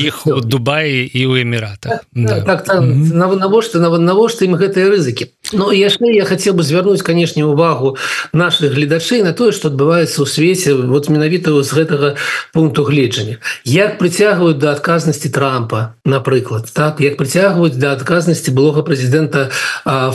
іх 0.08 0.24
у 0.26 0.40
дубаі 0.40 1.04
і 1.04 1.26
у 1.26 1.36
эміратах 1.36 2.00
так, 2.00 2.04
да. 2.12 2.40
так, 2.40 2.64
так, 2.64 2.80
навошта 2.80 3.78
на 3.78 3.92
навошта 3.98 4.48
ім 4.48 4.56
гэтыя 4.56 4.88
рызыкі? 4.88 5.28
Ну 5.52 5.68
яшчэ 5.68 6.16
я 6.16 6.24
хотел 6.24 6.54
бы 6.54 6.62
звярнуць 6.62 7.02
канешне 7.02 7.44
увагу 7.44 7.96
наших 8.32 8.72
гледачэй 8.72 9.22
на 9.22 9.36
тое 9.36 9.52
что 9.52 9.68
адбываецца 9.68 10.24
ў 10.24 10.26
свеце 10.26 10.72
вот 10.74 11.12
менавіта 11.12 11.52
з 11.60 11.72
гэтага 11.76 12.16
пункту 12.56 12.88
гледжання. 12.88 13.36
Як 13.68 13.98
прыцягваюць 14.00 14.56
да 14.56 14.72
адказнасці 14.72 15.28
трампа 15.28 15.94
напрыклад 16.04 16.72
так? 16.72 17.04
Як 17.04 17.20
прыцягваюць 17.20 17.76
да 17.82 17.90
адказнасці 17.98 18.54
былога 18.54 18.86
прэзідэнта 18.86 19.50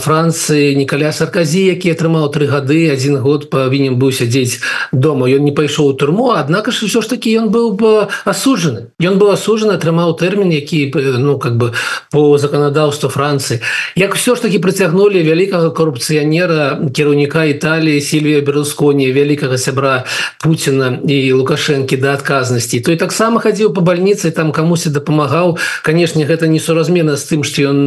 Францыі 0.00 0.72
Нікаля 0.80 1.12
Сарказі 1.12 1.60
які 1.68 1.92
атрымаў 1.92 2.32
тры 2.32 2.48
гады 2.48 2.88
один 2.88 3.20
год 3.20 3.52
павінен 3.52 4.00
быў 4.00 4.08
сядзець 4.16 4.64
дома. 4.92 5.28
Ён 5.28 5.44
не 5.44 5.52
пайшоў 5.52 5.92
у 5.92 5.94
турму 6.00 6.32
Аднак 6.32 6.72
ж 6.72 6.88
ўсё 6.88 7.04
ж 7.04 7.12
таки 7.12 7.28
ён 7.36 7.52
быў 7.52 7.76
бы 7.76 8.08
асуджаны. 8.24 8.88
Ён 8.96 9.20
быў 9.20 9.36
асуджаны 9.36 9.76
атрымаў 9.76 10.16
тэрмін 10.16 10.48
які 10.48 10.88
ну 11.20 11.36
как 11.36 11.60
бы 11.60 11.76
по 12.08 12.40
законодаўству 12.40 13.12
Францыі. 13.12 13.60
Як 13.96 14.16
все 14.16 14.32
ж 14.32 14.40
таки 14.40 14.56
прыцягнули 14.56 15.20
вялікага 15.20 15.68
коррупцыянера 15.68 16.80
кіраўніка 16.88 17.44
Італіі 17.52 18.00
Сільвія 18.00 18.40
Берусконі 18.40 19.12
вялікага 19.12 19.60
сябра 19.60 20.08
Пуціна 20.40 21.04
і 21.04 21.32
лукашэнкі 21.36 22.00
да 22.00 22.16
адказнасці. 22.16 22.80
Той 22.80 22.96
таксама 22.96 23.44
хадзіў 23.44 23.76
по 23.76 23.84
больніцы 23.84 24.32
там 24.32 24.56
камусьці 24.56 24.88
дапамагаў. 24.88 25.60
Канешне 25.84 26.24
гэта 26.24 26.48
несуразмена 26.48 27.20
з 27.20 27.28
тым 27.28 27.44
что 27.44 27.57
ён 27.58 27.78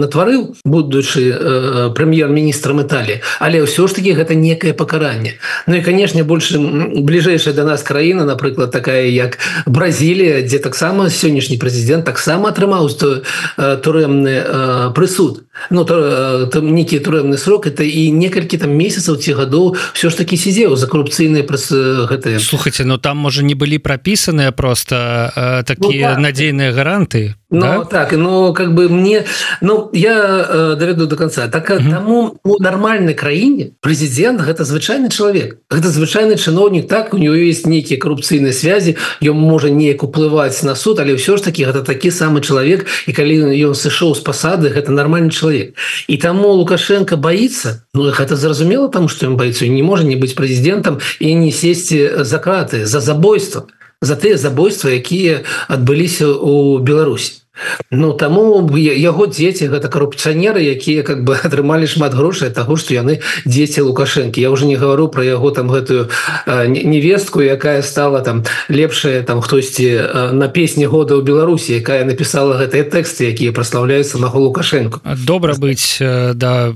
натварыў 0.00 0.56
будучы 0.64 1.30
э, 1.30 1.90
прэм'ер-міністрам 1.94 2.82
Італіі 2.82 3.20
але 3.40 3.62
ўсё 3.64 3.88
ж 3.88 3.94
таки 3.96 4.12
гэта 4.12 4.34
некае 4.34 4.72
пакаранне. 4.72 5.38
Ну 5.66 5.76
і 5.76 5.82
канешне 5.82 6.24
больше 6.24 6.58
бліжэйшая 6.58 7.54
до 7.54 7.64
нас 7.64 7.82
краіна 7.82 8.24
напрыклад 8.24 8.70
такая 8.70 9.06
як 9.08 9.38
Бразілія 9.66 10.42
дзе 10.42 10.58
таксама 10.58 11.10
сённяшні 11.10 11.56
прэзідэнт 11.56 12.04
таксама 12.04 12.50
атрымаў 12.50 12.88
то 12.94 13.22
э, 13.56 13.76
турэмны 13.82 14.34
э, 14.34 14.90
прысуд 14.94 15.49
Ну 15.70 15.84
э, 15.88 16.46
там 16.52 16.74
нейкі 16.74 16.98
турэмны 16.98 17.36
срок 17.36 17.66
это 17.66 17.84
і 17.84 18.10
некалькі 18.12 18.56
там 18.58 18.72
месяцаў 18.72 19.16
ці 19.16 19.32
гадоў 19.32 19.76
все 19.92 20.10
ж 20.10 20.16
таки 20.16 20.36
сидзеў 20.36 20.76
за 20.76 20.86
коррупцыйныя 20.86 21.44
праз 21.44 21.70
гэтыя 21.72 22.40
слухайте 22.40 22.84
но 22.84 22.94
ну, 22.94 22.98
там 22.98 23.16
можа 23.18 23.42
не 23.42 23.54
былі 23.54 23.78
пропісаныя 23.78 24.52
просто 24.52 25.32
э, 25.36 25.62
такія 25.64 26.08
ну, 26.08 26.14
так. 26.14 26.18
надзейныя 26.18 26.72
гаранты 26.72 27.34
Ну 27.52 27.60
да? 27.60 27.84
так 27.84 28.12
ну 28.12 28.54
как 28.54 28.74
бы 28.74 28.88
мне 28.88 29.24
ну 29.60 29.90
я 29.92 30.46
э, 30.48 30.76
даведу 30.78 31.06
до 31.06 31.16
конца 31.16 31.48
так 31.48 31.70
mm 31.70 31.78
-hmm. 31.78 31.90
таму 31.90 32.36
у 32.44 32.62
нармальной 32.62 33.14
краіне 33.14 33.70
прэзідэнт 33.82 34.40
гэта 34.40 34.62
звычайны 34.62 35.08
чалавек 35.08 35.58
гэта 35.70 35.88
звычайны 35.88 36.36
чыноўнік 36.36 36.86
так 36.86 37.14
у 37.14 37.18
него 37.18 37.34
есть 37.34 37.66
нейкія 37.66 37.98
коррупцыйныя 38.00 38.52
связи 38.52 38.96
ён 39.22 39.34
можа 39.34 39.68
неяк 39.68 40.02
уплываць 40.02 40.62
на 40.62 40.76
суд 40.76 41.00
але 41.00 41.14
ўсё 41.14 41.36
ж 41.36 41.42
таки 41.42 41.64
гэта 41.64 41.82
такі 41.82 42.10
самы 42.10 42.40
чалавек 42.40 42.86
і 43.08 43.12
калі 43.12 43.34
ён 43.66 43.74
сышоў 43.74 44.14
з 44.14 44.20
пасады 44.20 44.68
гэта 44.68 44.92
нормальный 44.92 45.30
чалавек 45.30 45.49
і 45.52 46.16
таму 46.16 46.48
лукашенко 46.48 47.16
боится 47.16 47.84
ну 47.94 48.10
гэта 48.10 48.36
зразумела 48.36 48.88
там 48.88 49.08
что 49.08 49.26
ён 49.26 49.36
боится 49.36 49.66
не 49.66 49.82
можа 49.82 50.04
не 50.04 50.16
быць 50.16 50.34
прэзідэнтам 50.34 51.00
і 51.20 51.34
не 51.34 51.52
сесці 51.52 52.24
за 52.24 52.38
краты 52.38 52.86
за 52.86 53.00
забойство 53.00 53.66
за 54.00 54.16
тыя 54.16 54.36
забойства 54.36 54.88
якія 54.88 55.44
адбыліся 55.68 56.28
у 56.28 56.78
Беларусі 56.78 57.42
Ну 57.90 58.12
таму 58.14 58.62
яго 58.78 59.26
дзеці 59.26 59.66
гэта 59.74 59.90
карупцыянеры 59.90 60.62
якія 60.62 61.02
как 61.02 61.24
бы 61.26 61.34
атрымалі 61.46 61.86
шмат 61.90 62.14
грошай 62.14 62.50
таго 62.50 62.78
што 62.78 62.94
яны 62.94 63.20
дзеці 63.44 63.90
лукашэнкі 63.90 64.40
Я 64.40 64.50
уже 64.50 64.66
не 64.66 64.76
гавару 64.76 65.08
про 65.08 65.24
яго 65.24 65.50
там 65.50 65.68
гэтую 65.68 66.08
невестку 66.46 67.42
якая 67.42 67.82
стала 67.82 68.20
там 68.22 68.44
лепшая 68.68 69.22
там 69.22 69.40
хтосьці 69.40 70.32
на 70.32 70.48
песні 70.48 70.86
года 70.86 71.18
ў 71.18 71.26
Беларусі 71.26 71.74
якая 71.74 72.06
написала 72.06 72.54
гэтыя 72.54 72.86
тэксты 72.86 73.34
якія 73.34 73.52
праслаўляюцца 73.52 74.22
на 74.22 74.30
лукашэнку 74.30 75.02
добра 75.26 75.58
быць 75.58 75.98
да 76.00 76.70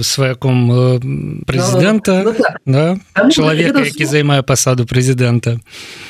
сваяком 0.00 1.44
прэзідэнта 1.44 2.24
ну, 2.24 2.32
ну, 2.32 2.40
так. 2.40 2.56
да? 2.64 2.86
чалавека 3.28 3.84
які 3.84 4.08
займае 4.08 4.40
пасаду 4.42 4.88
прэзідэнта 4.88 5.60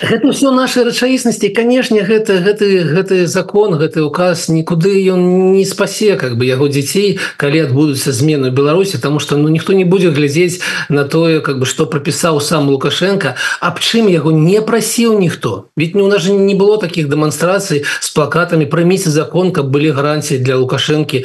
Гэта 0.01 0.31
все 0.31 0.55
нашай 0.55 0.87
рэчаіснасці 0.87 1.51
канешне 1.51 2.07
гэта 2.07 2.39
гэты 2.39 2.87
гэты 2.87 3.27
закон 3.27 3.75
гэты 3.75 4.06
указ 4.07 4.49
нікуды 4.49 4.95
ён 5.13 5.53
не 5.53 5.65
спасе 5.67 6.17
как 6.17 6.39
бы 6.39 6.47
яго 6.47 6.69
дзяцей 6.71 7.19
калі 7.37 7.67
адбудуцца 7.67 8.13
змены 8.13 8.51
Беларусі 8.51 8.99
тому 8.99 9.21
что 9.21 9.37
ну 9.37 9.49
ніхто 9.49 9.73
не 9.73 9.85
будзе 9.85 10.11
глядзець 10.11 10.61
на 10.89 11.05
тое 11.05 11.41
как 11.41 11.59
бы 11.59 11.67
что 11.67 11.87
прапісаў 11.87 12.41
сам 12.41 12.69
лукашенко 12.71 13.35
аб 13.61 13.81
чым 13.81 14.09
яго 14.09 14.33
не 14.33 14.63
прасіў 14.63 15.19
ніхто. 15.19 15.67
Ведь 15.77 15.95
не 15.95 16.03
у 16.03 16.09
нас 16.09 16.23
же 16.23 16.33
не 16.33 16.55
было 16.55 16.79
таких 16.79 17.09
дэманстрацый 17.09 17.85
с 18.01 18.11
плакатами 18.11 18.65
прыміце 18.65 19.11
закон 19.11 19.53
каб 19.53 19.71
былі 19.71 19.91
гарантіі 19.91 20.39
для 20.39 20.57
лукашэнкі 20.57 21.25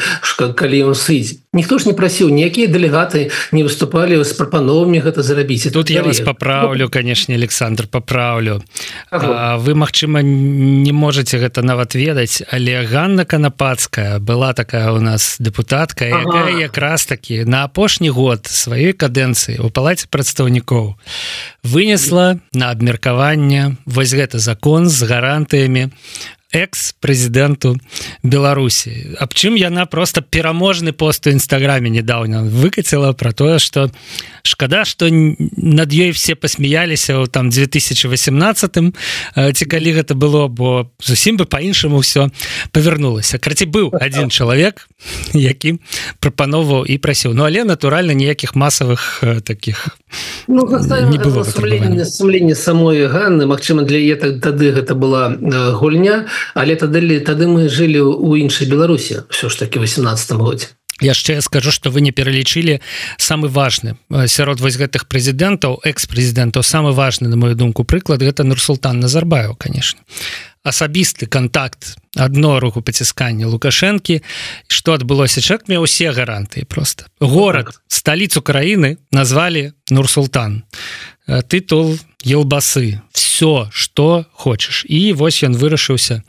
калі 0.56 0.92
ён 0.92 0.96
сыдзе 0.96 1.42
ніхто 1.54 1.78
ж 1.78 1.88
не 1.88 1.94
прасіў 1.94 2.30
ніякія 2.32 2.72
дэлегаты 2.72 3.28
не 3.52 3.64
выступалі 3.68 4.16
з 4.24 4.32
прапановамі 4.40 5.04
гэта 5.04 5.20
зарабіць 5.20 5.68
тут 5.76 5.92
я 5.92 6.00
вас 6.00 6.24
поправлю 6.24 6.88
конечно 6.88 7.36
Александр 7.36 7.88
поправлю 7.92 8.64
ага. 9.12 9.58
вы 9.60 9.76
Мачыма 9.76 10.24
не 10.24 10.92
можете 10.96 11.44
гэта 11.44 11.60
нават 11.60 11.96
ведаць 11.96 12.40
але 12.48 12.88
Ганна 12.88 13.26
канападская 13.26 14.20
была 14.20 14.54
такая 14.54 14.96
у 14.96 15.02
нас 15.04 15.36
депутатка 15.40 16.08
ага. 16.08 16.24
якая 16.24 16.72
якраз 16.72 17.06
таки 17.06 17.44
на 17.44 17.68
апошні 17.68 18.10
год 18.10 18.48
сваёй 18.48 18.96
кадэнцыі 18.96 19.60
у 19.60 19.68
палаце 19.68 20.08
прадстаўнікоў 20.08 20.96
вынесла 21.68 22.40
на 22.56 22.72
абмеркаванне 22.72 23.76
вось 23.84 24.16
гэта 24.16 24.40
закон 24.40 24.88
з 24.88 25.04
гарантыямі 25.04 25.92
экс-прэзідэнту 26.54 27.78
Беларусі 28.24 29.16
Аб 29.20 29.34
чым 29.34 29.56
яна 29.56 29.86
просто 29.86 30.22
пераможны 30.22 30.92
пост 30.92 31.28
у 31.28 31.32
нстаграме 31.32 31.90
недаўня 31.90 32.44
выкаціла 32.44 33.14
про 33.14 33.32
тое 33.32 33.60
что 33.60 33.92
шкада 34.44 34.86
что 34.86 35.08
над 35.10 35.94
ёй 35.94 36.12
все 36.12 36.36
посмяяліся 36.36 37.26
там 37.32 37.50
2018 37.50 38.78
ці 39.54 39.66
калі 39.66 39.92
гэта 39.94 40.14
было 40.16 40.48
бо 40.48 40.92
зусім 41.00 41.38
бы 41.38 41.46
по-іншаму 41.46 42.00
все 42.00 42.30
павярнулася 42.72 43.40
краці 43.40 43.66
быў 43.66 43.90
один 43.96 44.30
чалавек 44.38 44.88
які 45.34 45.80
прапановаў 46.20 46.86
і 46.86 46.98
прасіў 46.98 47.34
Ну 47.34 47.44
але 47.44 47.64
натуральна 47.64 48.14
ніякіх 48.14 48.56
масавых 48.56 49.24
таких 49.44 49.98
ну, 50.48 50.68
не 50.68 51.18
было 51.18 51.44
сумленне 51.44 52.56
самой 52.56 53.08
Ганны 53.08 53.46
Мачыма 53.46 53.84
для 53.84 53.98
е 53.98 54.16
тады 54.16 54.72
гэта 54.72 54.96
была 54.96 55.32
гульня 55.80 56.28
але 56.54 56.76
тады 56.76 57.20
тады 57.20 57.48
мы 57.48 57.70
жылі 57.70 58.02
у 58.02 58.36
іншай 58.38 58.68
Беларусі 58.68 59.24
все 59.30 59.50
ж 59.50 59.60
таки 59.60 59.80
18 59.80 60.32
годзе. 60.32 60.68
Яшчэ 61.02 61.42
скажу 61.42 61.72
что 61.72 61.90
вы 61.90 62.02
не 62.02 62.12
пералічылі 62.12 62.80
самы 63.18 63.48
важны 63.48 63.98
сярод 64.28 64.62
вось 64.62 64.78
гэтых 64.78 65.10
прэзідэнтаў 65.10 65.82
экс-прэзідэнтаў 65.82 66.62
самы 66.62 66.94
важны 66.94 67.28
на 67.28 67.36
мою 67.36 67.56
думку 67.56 67.84
прыклад 67.84 68.22
гэта 68.22 68.44
нурсултан 68.44 69.00
назарбаев 69.00 69.58
конечно 69.58 70.00
асабісты 70.64 71.26
контакт 71.26 71.98
одно 72.16 72.60
руху 72.60 72.82
паціскання 72.82 73.48
лукашэнкі. 73.48 74.22
Что 74.68 74.94
адбылося? 74.94 75.42
Чак 75.42 75.68
мне 75.68 75.80
усе 75.80 76.12
гаранты 76.12 76.66
просто 76.66 77.06
город 77.20 77.82
сталіцу 77.88 78.42
краіны 78.42 78.98
назвалі 79.12 79.74
нурсултан. 79.90 80.64
Тытул 81.28 81.98
елбасы 82.26 83.02
все 83.14 83.70
что 83.72 84.26
хочешь. 84.34 84.86
І 84.88 85.14
вось 85.14 85.44
ён 85.44 85.58
вырашыўся 85.58 86.22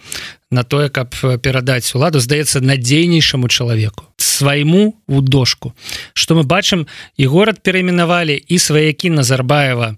на 0.51 0.65
тое 0.65 0.89
каб 0.89 1.13
перадаць 1.45 1.93
уладу 1.95 2.21
здаецца 2.21 2.61
надзейнейшаму 2.61 3.49
чалавеку 3.49 4.05
свайму 4.17 4.95
у 5.07 5.21
дошку. 5.21 5.75
Что 6.15 6.35
мы 6.35 6.43
бачым 6.43 6.87
і 7.17 7.27
горад 7.27 7.63
перайменавалі 7.63 8.37
і 8.37 8.59
сваякі 8.59 9.11
назарбаева 9.11 9.97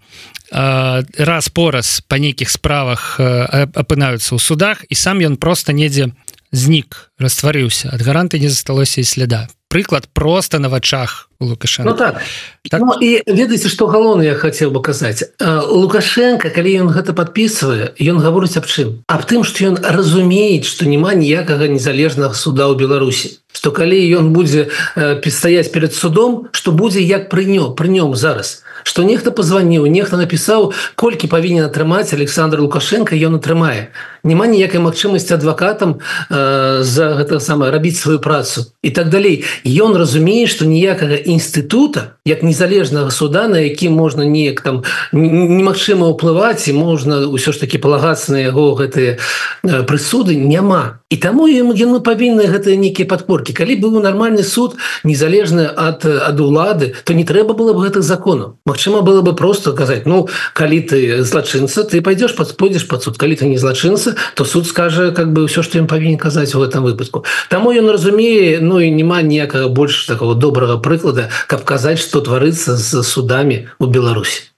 раз 0.50 1.48
пораз 1.48 2.02
па 2.08 2.18
нейкіх 2.18 2.50
справах 2.50 3.18
апынаюцца 3.18 4.34
ў 4.34 4.38
судах 4.38 4.84
і 4.88 4.94
сам 4.94 5.22
ён 5.22 5.36
просто 5.36 5.72
недзе 5.72 6.10
знік 6.54 7.10
растварыўся 7.18 7.90
ад 7.90 8.00
гаранты 8.06 8.38
не 8.38 8.48
засталося 8.48 9.02
і 9.02 9.04
следа 9.04 9.48
прыклад 9.74 10.06
просто 10.12 10.58
на 10.58 10.68
вачах 10.68 11.28
у 11.40 11.46
лукашенко 11.46 11.90
ну, 11.90 11.96
так. 11.96 12.22
так. 12.70 12.80
Ну, 12.80 12.94
і 13.00 13.22
ведаеце 13.26 13.68
что 13.68 13.86
галоўна 13.86 14.22
я 14.22 14.34
хотел 14.34 14.70
бы 14.70 14.80
казаць. 14.80 15.34
Лукашенко 15.42 16.50
калі 16.50 16.86
ён 16.86 16.88
гэта 16.94 17.10
подписывае 17.10 17.90
ён 17.98 18.22
гаворыць 18.22 18.54
аб 18.54 18.70
чым? 18.70 19.02
Аб 19.10 19.26
тым 19.26 19.42
что 19.42 19.66
ён 19.66 19.82
разумеет 19.82 20.64
что 20.64 20.86
няма 20.86 21.14
ніякага 21.14 21.66
незалежнага 21.66 22.38
суда 22.38 22.70
ў 22.70 22.78
беларусі. 22.78 23.42
Что 23.50 23.74
калі 23.74 23.98
ён 24.14 24.30
будзе 24.30 24.70
э, 24.94 25.18
пістаяць 25.18 25.74
перед 25.74 25.90
судом 25.90 26.46
что 26.52 26.70
будзе 26.70 27.02
як 27.02 27.26
пры 27.26 27.42
нё 27.42 27.74
пры 27.74 27.90
нём 27.90 28.14
зараз 28.14 28.62
что 28.84 29.02
нехта 29.02 29.34
позвоніў 29.34 29.90
нехта 29.90 30.20
напісаў 30.20 30.70
колькі 30.94 31.26
павінен 31.26 31.66
атрымаць 31.66 32.14
александр 32.14 32.62
лукашенко 32.62 33.16
ён 33.16 33.40
атрымае 33.42 33.90
няма 34.24 34.48
ніякай 34.48 34.80
магчымасці 34.80 35.36
адвакатам 35.36 36.00
э, 36.00 36.80
за 36.82 37.04
гэта 37.20 37.40
самае 37.40 37.70
рабіць 37.70 38.00
сваю 38.00 38.18
працу 38.18 38.72
і 38.82 38.90
так 38.90 39.12
далей. 39.12 39.44
Ён 39.64 39.96
разумее 39.96 40.48
что 40.48 40.64
ніякага 40.64 41.20
інстытута 41.20 42.16
як 42.24 42.42
незалежнага 42.42 43.10
суда 43.10 43.48
на 43.48 43.60
які 43.60 43.88
можна 43.92 44.24
неяк 44.24 44.64
там 44.64 44.82
немагчыма 45.12 46.08
ўплываць 46.08 46.64
і 46.68 46.72
можна 46.72 47.28
ўсё 47.28 47.52
ж 47.52 47.60
таки 47.60 47.76
палагацца 47.76 48.32
на 48.32 48.40
яго 48.40 48.74
гэтыя 48.80 49.20
э, 49.20 49.84
прысуды 49.84 50.40
няма 50.40 51.04
і 51.12 51.16
таму 51.20 51.46
ему 51.46 51.76
яны 51.76 52.00
павінны 52.00 52.48
гэтыя 52.48 52.80
нейкія 52.80 53.04
подпорки 53.04 53.52
калі 53.52 53.76
быў 53.76 54.00
нармальны 54.00 54.42
суд 54.42 54.80
незалежны 55.04 55.68
ад 55.68 56.08
ад 56.08 56.40
улады 56.40 56.96
то 57.04 57.12
не 57.12 57.28
трэба 57.28 57.52
было 57.52 57.76
бы 57.76 57.84
гэтых 57.84 58.00
законаў 58.02 58.56
Мачыма 58.74 59.02
было 59.02 59.22
бы 59.22 59.36
просто 59.36 59.72
казаць 59.72 60.02
ну 60.04 60.26
калі 60.52 60.80
ты 60.82 61.22
злачынца 61.22 61.84
ты 61.84 62.02
пойдешь 62.02 62.34
подпойдешь 62.34 62.88
под 62.88 63.04
суд. 63.04 63.18
Калі 63.18 63.36
ты 63.36 63.46
не 63.46 63.56
злачынца 63.56 64.16
то 64.34 64.44
суд 64.44 64.66
скажа 64.66 65.12
как 65.12 65.32
бы 65.32 65.46
все 65.46 65.62
что 65.62 65.78
им 65.78 65.86
павінен 65.86 66.18
казаць 66.18 66.54
в 66.54 66.62
этом 66.62 66.82
выпадку 66.82 67.24
таму 67.48 67.70
ён 67.70 67.88
разумее 67.88 68.58
Ну 68.58 68.80
і 68.80 68.90
няма 68.90 69.22
ніякага 69.22 69.68
больш 69.68 70.06
такого 70.06 70.34
добрага 70.34 70.78
прыклада 70.78 71.30
каб 71.46 71.62
казаць 71.62 72.02
что 72.02 72.20
творыцца 72.20 72.74
з 72.74 73.02
судамі 73.02 73.68
у 73.78 73.86
Беларусі 73.86 74.53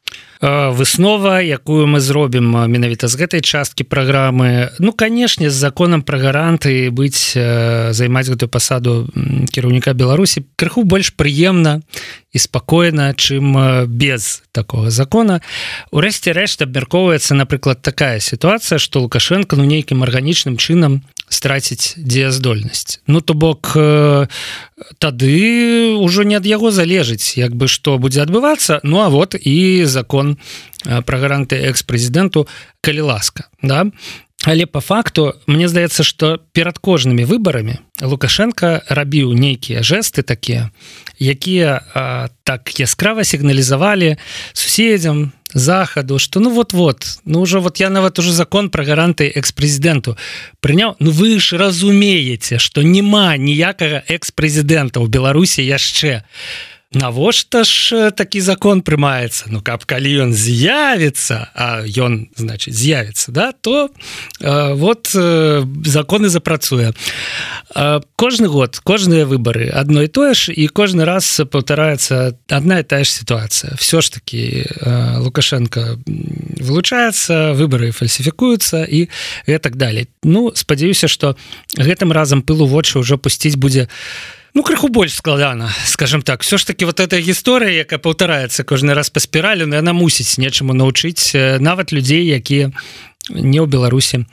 выснова 0.47 1.43
якую 1.43 1.87
мы 1.87 2.01
зробім 2.01 2.55
менавіта 2.71 3.09
з 3.09 3.19
гэтай 3.19 3.41
часткі 3.43 3.85
праграмы. 3.85 4.71
Ну 4.79 4.93
канешне 4.93 5.51
з 5.51 5.55
законам 5.59 6.03
пра 6.07 6.19
гаранты 6.23 6.91
быць 6.95 7.35
займаць 7.91 8.31
гэтую 8.31 8.49
пасаду 8.49 9.11
кіраўніка 9.51 9.93
Беларусі 9.93 10.47
крыху 10.55 10.85
больш 10.87 11.11
прыемна 11.19 11.83
і 12.33 12.39
спакойна 12.39 13.15
чым 13.19 13.87
без 13.91 14.43
такого 14.53 14.91
закона. 14.91 15.43
Урэшце 15.91 16.31
рэшт 16.31 16.63
абмяркоўваецца 16.63 17.35
напрыклад 17.35 17.83
такая 17.83 18.21
сітуацыя 18.21 18.79
что 18.79 19.03
лукашенко 19.03 19.57
ну 19.57 19.65
нейкім 19.65 20.07
арганічным 20.07 20.57
чынам 20.57 21.03
страціць 21.29 21.95
дзеяздольнасць. 21.97 23.01
Ну 23.07 23.21
то 23.21 23.35
бок 23.35 23.73
э, 23.75 24.27
тады 24.99 25.35
ўжо 25.99 26.23
не 26.23 26.37
ад 26.39 26.47
яго 26.47 26.71
залежыць 26.71 27.35
як 27.37 27.57
бы 27.57 27.69
што 27.69 27.99
будзе 27.99 28.23
адбывацца. 28.23 28.81
Ну 28.83 29.03
а 29.03 29.09
вот 29.09 29.35
і 29.35 29.85
закон 29.85 30.39
э, 30.87 31.03
пра 31.03 31.19
гаранты 31.19 31.59
экс-прэзідэнту 31.67 32.47
калі 32.81 33.01
ласка 33.11 33.51
да 33.63 33.91
але 34.47 34.67
по 34.67 34.81
факту 34.81 35.35
мне 35.47 35.69
здаецца 35.69 36.07
что 36.07 36.39
перад 36.55 36.79
кожнымі 36.79 37.27
выбарамі 37.27 37.83
лукашенко 38.01 38.87
рабіў 38.87 39.35
нейкія 39.35 39.83
жесты 39.83 40.23
такія 40.23 40.71
якія 41.19 41.83
а, 41.95 42.29
так 42.47 42.71
яскрава 42.79 43.25
сігналізавалі 43.27 44.17
суседзям 44.55 45.33
захаду 45.51 46.19
что 46.19 46.39
ну 46.39 46.51
вот-вот 46.55 47.19
ну 47.25 47.41
уже 47.41 47.59
вот 47.59 47.81
я 47.81 47.91
нават 47.91 48.19
уже 48.19 48.33
закон 48.33 48.71
про 48.71 48.85
гаранты 48.85 49.27
экс-прэзідэнту 49.35 50.17
прыняў. 50.61 50.95
Ну 51.01 51.11
вы 51.11 51.41
ж 51.41 51.59
разумееце 51.59 52.59
что 52.59 52.83
няма 52.83 53.37
ніякага 53.37 54.07
экс-прэзідэнта 54.07 55.03
ў 55.03 55.11
беларусі 55.11 55.67
яшчэ. 55.67 56.23
а 56.23 56.76
навошта 56.97 57.65
ж 57.65 58.11
такі 58.11 58.41
закон 58.41 58.81
прымаецца? 58.81 59.53
Ну 59.53 59.61
каб 59.61 59.85
калі 59.85 60.27
ён 60.27 60.31
з'явіцца 60.33 61.53
а 61.53 61.85
ён 61.85 62.33
значит 62.37 62.73
з'явіцца 62.73 63.33
да 63.33 63.53
то 63.53 63.91
э, 64.41 64.75
вот 64.75 65.13
э, 65.15 65.65
законы 65.85 66.29
запрацуе. 66.29 66.97
Э, 67.77 68.01
кожны 68.17 68.49
год 68.49 68.81
кожныя 68.81 69.29
выборы 69.29 69.69
одно 69.69 70.03
і 70.03 70.09
тое 70.09 70.33
ж 70.33 70.57
і 70.57 70.69
кожны 70.73 71.05
раз 71.05 71.29
паўтараецца 71.45 72.33
одна 72.49 72.81
і 72.81 72.89
тая 72.89 73.05
ж 73.05 73.13
сітуацыя. 73.13 73.77
Все 73.77 74.01
ж 74.01 74.13
таки 74.13 74.65
э, 74.65 75.19
лукашенко 75.21 76.01
вылучаецца 76.61 77.53
выборы 77.53 77.93
фальсіфікуюцца 77.93 78.89
і 78.89 79.09
гэтак 79.47 79.77
далей. 79.77 80.09
Ну 80.25 80.53
спадзяюся 80.55 81.09
что 81.09 81.37
гэтым 81.77 82.13
разам 82.13 82.41
пылу 82.41 82.67
вочы 82.67 82.99
ўжо 82.99 83.21
пусціць 83.21 83.61
будзе 83.61 83.85
у 83.85 84.36
ну 84.57 84.63
крыху 84.63 84.89
больш 84.89 85.15
складана 85.15 85.71
скажем 85.85 86.23
так. 86.23 86.41
Все 86.41 86.57
ж 86.57 86.65
таки 86.65 86.87
вот 86.87 86.99
эта 86.99 87.21
гісторыя 87.21 87.85
якая 87.85 88.01
паўтараецца 88.01 88.65
кожны 88.65 88.97
раз 88.97 89.13
па 89.13 89.21
спіралю 89.21 89.69
яна 89.69 89.93
мусіць 89.93 90.41
нечаму 90.41 90.73
навучыць 90.73 91.37
нават 91.61 91.93
людзей 91.93 92.25
якія 92.25 92.73
не 93.29 93.61
ў 93.61 93.69
беларусі 93.69 94.25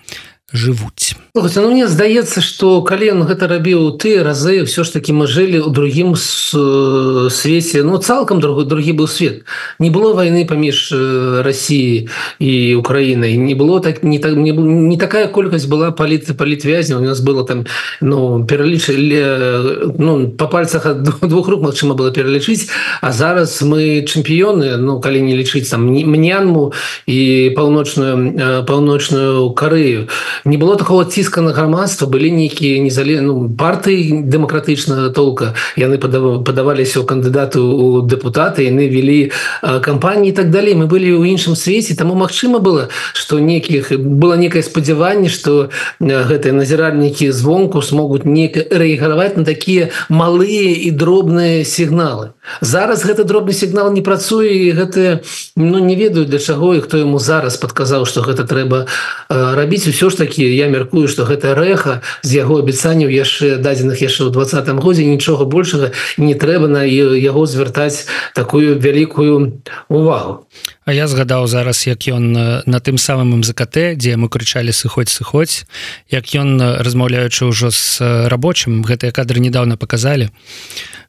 жывуць. 0.52 1.16
Ну, 1.36 1.42
мне 1.72 1.88
здаецца 1.88 2.42
что 2.42 2.82
калі 2.86 3.12
он 3.12 3.24
гэта 3.26 3.48
рабіў 3.48 3.98
ты 3.98 4.22
разы 4.22 4.66
все 4.66 4.84
ж 4.84 4.94
таки 4.94 5.14
мы 5.14 5.26
жылі 5.26 5.66
у 5.66 5.70
другім 5.70 6.16
свеце. 6.16 7.84
Но 7.84 7.94
ну, 7.94 7.98
цалкам 7.98 8.40
другой 8.40 8.66
другі 8.66 8.94
быў 8.94 9.08
свет. 9.08 9.44
Не 9.80 9.90
было 9.90 10.14
войны 10.14 10.46
паміж 10.46 10.94
Россией 11.42 12.10
і 12.40 12.76
Украінай. 12.76 13.38
Не 13.38 13.56
было 13.56 13.80
так 13.82 14.04
не 14.04 14.20
так 14.20 14.36
не 14.36 14.52
не 14.52 14.98
такая 14.98 15.28
колькасць 15.28 15.66
была 15.66 15.90
паліты 15.92 16.34
палітвязня 16.34 16.98
у 16.98 17.02
нас 17.02 17.20
было 17.20 17.46
там 17.46 17.66
ну 18.02 18.46
пералічылі 18.46 19.98
ну 19.98 20.30
по 20.30 20.48
пальцах 20.48 20.86
двух 21.02 21.48
рук 21.48 21.64
Мачыма 21.64 21.96
было 21.96 22.12
пералічыць. 22.12 22.70
А 23.02 23.12
зараз 23.12 23.62
мы 23.64 24.06
чэмпіёны. 24.06 24.78
Ну 24.78 25.00
калі 25.00 25.22
не 25.22 25.34
лічыць 25.34 25.70
там 25.70 25.90
мнянму 25.90 26.74
і 27.08 27.54
паўночную 27.56 28.66
паўночную 28.68 29.50
Карыю 29.54 30.10
не 30.46 30.58
было 30.58 30.76
такого 30.76 31.06
ціска 31.06 31.42
на 31.42 31.52
грамадства 31.52 32.08
былі 32.08 32.32
нейкія 32.32 32.82
незале 32.84 33.22
ну, 33.22 33.50
партыі 33.50 34.24
дэмакратычнага 34.28 35.10
толка. 35.10 35.56
Яны 35.78 35.98
падаваліся 35.98 37.00
ў 37.00 37.06
кандыдаты 37.08 37.60
у 37.60 38.02
депутаты 38.04 38.68
яны 38.68 38.90
вялі 38.92 39.32
кампаніі 39.62 40.36
так 40.36 40.52
далей 40.52 40.76
мы 40.76 40.88
былі 40.88 41.16
ў 41.16 41.32
іншым 41.32 41.56
свеце 41.56 41.96
таму 41.96 42.16
Мачыма 42.16 42.60
было 42.60 42.90
что 43.14 43.40
некіх 43.40 43.92
было 43.96 44.36
некае 44.36 44.64
спадзяванне 44.64 45.30
что 45.30 45.70
гэтыя 46.00 46.52
назіральнікі 46.54 47.32
звонку 47.32 47.82
смогуць 47.82 48.26
не 48.26 48.52
рэаграваць 48.52 49.38
на 49.38 49.46
такія 49.46 49.90
малыя 50.10 50.76
і 50.76 50.92
дробныя 50.92 51.64
сігналы 51.64 52.36
зараз 52.62 53.06
гэты 53.08 53.24
дробны 53.24 53.54
сігнал 53.54 53.92
не 53.94 54.02
працуе 54.02 54.52
і 54.68 54.72
гэтыя 54.76 55.24
ну 55.56 55.80
не 55.80 55.96
ведаю 55.96 56.26
для 56.26 56.40
чаго 56.40 56.76
і 56.76 56.84
хто 56.84 57.00
яму 57.00 57.20
зараз 57.20 57.58
падказаў 57.58 58.06
что 58.06 58.22
гэта 58.22 58.44
трэба 58.44 58.88
рабіць. 59.30 59.88
Усё 59.88 60.10
ж 60.10 60.23
таки 60.24 60.48
я 60.56 60.72
мяркую 60.72 61.08
что 61.12 61.28
гэта 61.28 61.52
рэха 61.56 62.00
з 62.24 62.40
яго 62.40 62.64
абяцанняў 62.64 63.12
яшчэ 63.12 63.60
дадзеных 63.60 64.00
яшчэ 64.00 64.28
ў 64.28 64.32
двадцатым 64.32 64.80
годзе 64.80 65.04
нічога 65.04 65.44
большага 65.44 65.92
не 66.18 66.34
трэба 66.40 66.72
на 66.72 66.88
яго 66.88 67.44
звяртаць 67.46 68.08
такую 68.32 68.80
вялікую 68.80 69.60
увагу. 69.92 70.48
А 70.86 70.94
я 70.94 71.08
згадаў 71.08 71.48
зараз 71.48 71.84
як 71.88 72.08
ён 72.08 72.32
на 72.64 72.80
тым 72.80 72.96
самым 72.96 73.44
МЗКТ 73.44 74.00
дзе 74.00 74.16
мы 74.16 74.32
крычалі 74.32 74.72
сыходзь 74.72 75.12
сыходзь 75.12 75.68
як 76.08 76.32
ён 76.32 76.80
размаўляючы 76.80 77.52
ўжо 77.52 77.72
з 77.72 78.00
рабочым 78.32 78.84
гэтыя 78.88 79.12
кадры 79.12 79.44
недавно 79.44 79.76
показалі 79.76 80.32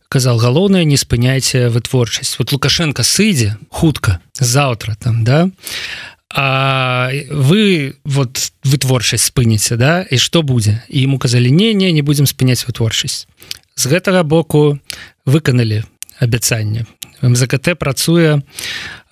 казал 0.08 0.38
галоўнае 0.38 0.84
не 0.84 0.96
спыняйце 0.96 1.68
вытворчасць 1.74 2.38
вот 2.38 2.52
лукашенко 2.54 3.02
сыдзе 3.02 3.58
хутка 3.70 4.20
заўтра 4.38 4.94
там 4.94 5.24
да? 5.24 5.50
а 5.50 6.13
вы 6.34 7.94
вот 8.04 8.52
вытворчасць 8.64 9.30
спыніце 9.30 9.76
да? 9.76 10.02
І 10.02 10.18
што 10.18 10.42
будзе? 10.42 10.82
І 10.88 11.06
ему 11.06 11.18
казалі 11.18 11.50
не 11.50 11.74
не 11.74 11.92
не 11.92 12.02
будзем 12.02 12.26
спыняць 12.26 12.66
вытворчасць 12.66 13.26
з 13.74 13.84
гэтага 13.86 14.22
боку 14.22 14.78
выканалі 15.26 15.84
абяцанне. 16.18 16.86
МЗКТ 17.22 17.78
працуе. 17.78 18.42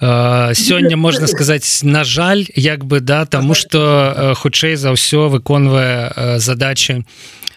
Сёння 0.00 0.96
можна 0.96 1.26
сказаць 1.26 1.82
на 1.82 2.04
жаль 2.04 2.44
як 2.54 2.84
бы 2.84 3.00
да 3.00 3.24
тому 3.24 3.54
что 3.54 4.34
хутчэй 4.36 4.76
за 4.76 4.92
ўсё 4.92 5.30
выконвае 5.30 6.38
задачи 6.38 7.06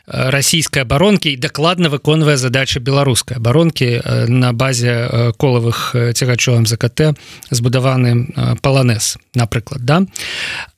расійскай 0.07 0.83
абаронкі 0.83 1.33
і 1.33 1.37
дакладна 1.37 1.89
выконвае 1.89 2.37
задачи 2.37 2.79
беларускай 2.79 3.37
абаронкі 3.37 4.01
на 4.27 4.53
базе 4.53 5.33
колавых 5.37 5.95
цягачовым 6.13 6.65
ЗКТ 6.65 7.17
збудаваны 7.49 8.29
паланез 8.61 9.17
напрыклад 9.33 9.81
да 9.85 10.05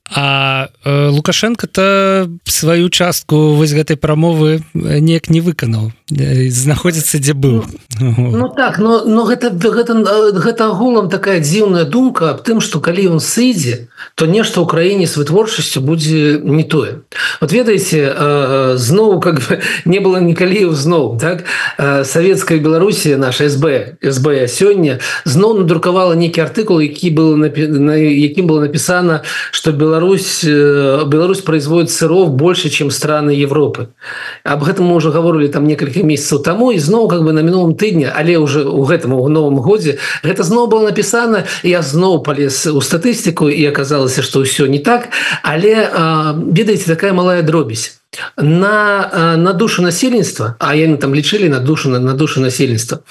А 0.10 0.70
э, 0.86 1.08
Лукашенко 1.10 1.68
то 1.68 2.30
сваю 2.46 2.90
частку 2.90 3.56
вось 3.56 3.74
гэтай 3.74 3.98
прамовы 3.98 4.64
неяк 4.74 5.30
не 5.30 5.42
выканаў 5.42 5.92
знаходзіцца 6.08 7.20
дзе 7.20 7.36
быў 7.36 7.68
Ну 8.00 8.48
так 8.56 8.80
но 8.80 9.04
но 9.04 9.26
гэта 9.28 9.52
гэта 9.52 9.94
гэта 10.32 10.72
агулам 10.72 11.10
такая 11.10 11.40
дзіўная 11.44 11.84
думка 11.84 12.32
аб 12.32 12.44
тым 12.48 12.62
что 12.62 12.80
калі 12.80 13.18
ён 13.18 13.20
сыдзе 13.20 13.92
то 14.16 14.26
нешта 14.26 14.64
ў 14.64 14.66
краіне 14.72 15.08
з 15.12 15.20
вытворчасцю 15.20 15.84
будзе 15.84 16.40
не 16.40 16.64
тое 16.64 17.04
вот 17.42 17.52
ведаеце 17.52 18.80
зноў 18.80 19.20
как 19.20 19.44
бы 19.44 19.60
не 19.86 20.00
было 20.00 20.24
нікалі 20.24 20.72
зноў 20.72 21.20
так? 21.20 21.44
Савецкая 21.78 22.60
Беларусі 22.60 23.20
наша 23.20 23.50
СБ 23.52 24.00
СБ 24.00 24.48
сёння 24.48 25.04
зноў 25.26 25.60
надрукавала 25.60 26.16
нейкі 26.16 26.48
артыкул 26.48 26.80
які 26.80 27.12
был 27.12 27.36
на 27.36 27.52
якім 28.00 28.48
было 28.48 28.64
напісана 28.64 29.28
что 29.52 29.74
Беларусь 29.98 30.44
Беларусь 30.44 31.42
производит 31.42 31.90
сыров 31.90 32.30
больше 32.32 32.70
чем 32.70 32.92
страны 32.92 33.32
Европы. 33.32 33.90
Об 34.44 34.64
гэтым 34.64 34.86
мы 34.86 34.96
уже 34.96 35.10
гаворылі 35.12 35.48
там 35.50 35.66
некалькі 35.66 36.04
месяцаў 36.04 36.44
тому 36.44 36.72
і 36.72 36.78
зноў 36.78 37.10
как 37.10 37.24
бы 37.26 37.34
на 37.34 37.42
мінулым 37.42 37.74
тыдні 37.74 38.06
але 38.14 38.38
уже 38.38 38.62
у 38.62 38.86
гэтым 38.86 39.14
у 39.14 39.28
новым 39.28 39.58
годзе 39.58 39.98
гэта 40.22 40.44
зноў 40.44 40.68
было 40.68 40.86
напісана 40.86 41.46
я 41.64 41.82
зноў 41.82 42.22
полез 42.22 42.68
у 42.68 42.78
статыстыку 42.78 43.50
і 43.50 43.66
аказалася 43.66 44.22
что 44.22 44.46
ўсё 44.46 44.68
не 44.70 44.80
так. 44.80 45.10
Але 45.42 45.90
ведаеце 46.54 46.86
такая 46.86 47.14
малая 47.14 47.42
дробязь. 47.42 47.98
На 48.38 49.34
на 49.38 49.54
душу 49.54 49.82
насельніцтва 49.82 50.58
а 50.60 50.76
яны 50.76 50.98
там 50.98 51.16
лічылі 51.16 51.50
на 51.50 51.60
душу 51.60 51.90
на 51.90 52.14
душу 52.14 52.42
насельніцтва 52.42 53.02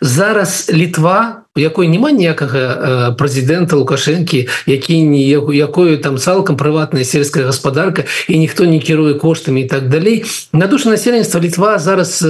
зараз 0.00 0.70
літва 0.70 1.45
у 1.56 1.60
якой 1.60 1.88
няма 1.88 2.12
ніякага 2.12 3.16
прэзідэнта 3.16 3.76
лукашэнкі 3.76 4.46
які 4.66 4.94
не 5.02 5.24
якую 5.24 5.98
там 5.98 6.18
цалкам 6.18 6.56
прыватная 6.56 7.04
сельская 7.04 7.44
гаспадарка 7.44 8.04
і 8.28 8.38
ніхто 8.38 8.64
не 8.64 8.78
кіруе 8.78 9.14
коштамі 9.14 9.62
і 9.62 9.68
так 9.68 9.88
далей. 9.88 10.24
На 10.52 10.66
душу 10.66 10.90
насельніцтва 10.90 11.40
літва 11.40 11.78
зараз 11.78 12.24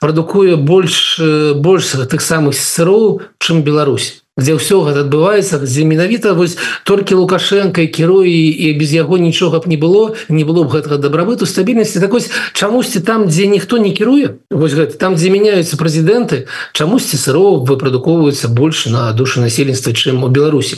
прадукуе 0.00 0.56
больш 0.56 1.20
больш 1.56 1.96
тых 2.06 2.20
самых 2.20 2.54
сыроў 2.54 3.24
чым 3.40 3.62
Беларусь 3.62 4.25
где 4.36 4.52
ўсё 4.52 4.84
гэта 4.84 5.08
адбываецца 5.08 5.64
дзе 5.64 5.88
менавіта 5.88 6.36
вось 6.36 6.60
толькі 6.84 7.16
лукашенко 7.24 7.88
кіруе 7.88 8.28
і 8.28 8.72
без 8.76 8.92
яго 8.92 9.16
нічога 9.16 9.64
б 9.64 9.72
не 9.72 9.80
было 9.80 10.12
не 10.28 10.44
было 10.44 10.68
б 10.68 10.76
гэтага 10.76 11.00
дабрабыту 11.00 11.48
стабільнасці 11.48 12.04
так 12.04 12.12
вось 12.12 12.28
чамусьці 12.52 13.00
там 13.00 13.32
дзе 13.32 13.48
ніхто 13.48 13.80
не 13.80 13.96
кіруе 13.96 14.36
вось 14.50 14.76
гэта 14.76 15.00
там 15.00 15.16
дзе 15.16 15.32
мяняюцца 15.32 15.80
прэзідэнты 15.80 16.44
чамусьці 16.76 17.16
сыров 17.16 17.64
выпрадуковваюцца 17.64 18.52
больш 18.52 18.86
на 18.92 19.12
душу 19.12 19.40
насельніцтва 19.40 19.92
чым 19.96 20.24
у 20.24 20.28
Беларусі. 20.28 20.76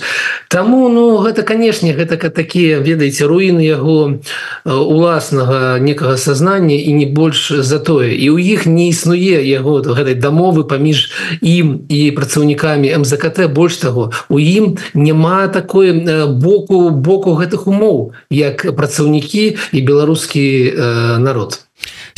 Таму 0.49 0.89
ну 0.89 1.19
гэта 1.19 1.43
канешне 1.43 1.93
гэта 1.93 2.17
такія 2.31 2.79
ведаеце 2.79 3.27
руіны 3.27 3.67
яго 3.67 4.23
уласнага 4.65 5.83
некага 5.83 6.17
сазнання 6.17 6.79
і 6.79 6.93
не 6.93 7.07
больш 7.07 7.51
за 7.51 7.79
тое. 7.79 8.15
І 8.15 8.31
у 8.31 8.39
іх 8.39 8.67
не 8.67 8.89
існуе 8.95 9.43
яго 9.43 9.83
гэтай 9.83 10.15
дамовы 10.15 10.63
паміж 10.65 11.11
ім 11.43 11.83
і 11.89 12.01
працаўнікамі 12.15 12.95
МЗКТ 13.03 13.48
больш 13.49 13.77
таго 13.83 14.11
у 14.29 14.39
ім 14.39 14.77
няма 14.95 15.49
такой 15.49 15.93
боку 16.39 16.91
боку 16.91 17.35
гэтых 17.41 17.67
умоў 17.67 18.13
як 18.31 18.69
працаўнікі 18.77 19.57
і 19.73 19.81
беларускі 19.81 20.45
э, 20.45 21.17
народ 21.19 21.61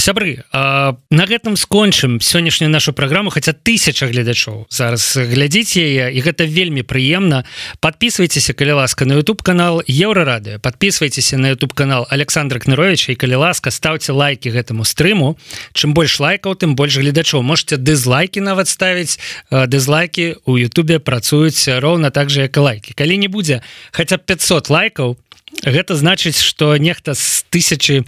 сябры 0.00 0.44
на 0.52 1.24
гэтым 1.28 1.56
скончым 1.56 2.20
сённяшнюю 2.20 2.70
нашу 2.72 2.92
праграму 2.92 3.30
хаця 3.30 3.52
тысяча 3.52 4.08
гледачоў 4.08 4.66
зараз 4.72 5.04
глядзіць 5.16 5.76
яе 5.76 6.08
і 6.16 6.18
гэта 6.24 6.48
вельмі 6.48 6.82
прыемна. 6.82 7.44
Подписывайтеся 7.84 8.56
калі 8.56 8.80
ласка 8.80 9.04
на 9.04 9.20
YouTube 9.20 9.42
канал 9.44 9.84
еўрарадыо 9.84 10.58
подписывайтеся 10.58 11.36
на 11.36 11.52
YouTube 11.52 11.74
канал 11.74 12.06
Александра 12.10 12.58
кныровича 12.58 13.12
і 13.12 13.20
калі 13.20 13.44
ласка 13.44 13.70
ставце 13.70 14.12
лайки 14.12 14.48
гэтаму 14.48 14.88
стрыму. 14.88 15.36
Чым 15.76 15.92
больш 15.92 16.18
лайкаў 16.18 16.56
тым 16.56 16.74
больш 16.74 16.96
гледачоў. 16.96 17.42
Можете 17.42 17.76
дызлайки 17.76 18.40
нават 18.40 18.68
ставіць. 18.68 19.20
Дызлайки 19.50 20.36
у 20.44 20.56
Ютубе 20.56 20.98
працуюць 20.98 21.68
роўна 21.68 22.10
так 22.10 22.30
же 22.30 22.48
як 22.48 22.56
лайки 22.56 22.94
калі 22.96 23.18
не 23.18 23.28
будзе 23.28 23.60
хотя 23.92 24.16
500 24.16 24.70
лайкаў 24.70 25.14
то 25.14 25.30
Гэта 25.62 25.94
значыць 25.94 26.40
что 26.40 26.76
нехта 26.76 27.12
з 27.14 27.44
тысячи 27.50 28.04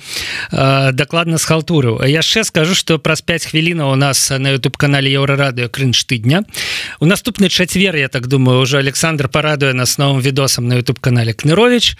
э, 0.52 0.92
дакладна 0.92 1.36
з 1.36 1.44
халтурыў 1.82 2.06
яшчэ 2.06 2.44
скажу 2.44 2.74
что 2.74 2.98
праз 2.98 3.22
5 3.22 3.46
хвілінаў 3.50 3.92
у 3.92 3.96
нас 3.96 4.30
на 4.30 4.54
youtube 4.54 4.76
канале 4.76 5.10
еўрарадыо 5.10 5.68
крынж 5.68 6.04
тыдня 6.04 6.44
у 7.00 7.06
наступны 7.06 7.48
чацвер 7.48 7.96
я 7.96 8.08
так 8.08 8.26
думаю 8.26 8.60
уже 8.60 8.78
Александр 8.78 9.28
парадуе 9.28 9.72
нас 9.72 9.98
новым 9.98 10.20
відосам 10.20 10.68
на 10.68 10.78
youtube 10.78 11.00
канале 11.00 11.32
кнырович 11.32 11.96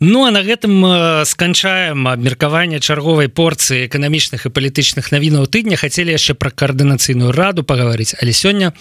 Ну 0.00 0.26
а 0.26 0.30
на 0.30 0.42
гэтым 0.42 1.24
сканчаем 1.24 2.08
абмеркаванне 2.08 2.80
чарговай 2.80 3.28
порцыі 3.28 3.86
эканамічных 3.86 4.46
і 4.46 4.50
палітычных 4.50 5.12
навінаў 5.12 5.46
тыдня 5.46 5.76
хацелі 5.76 6.10
яшчэ 6.10 6.34
пра 6.34 6.50
каардынацыйную 6.50 7.32
раду 7.32 7.62
паговорыць 7.62 8.14
але 8.20 8.32
сёння 8.32 8.72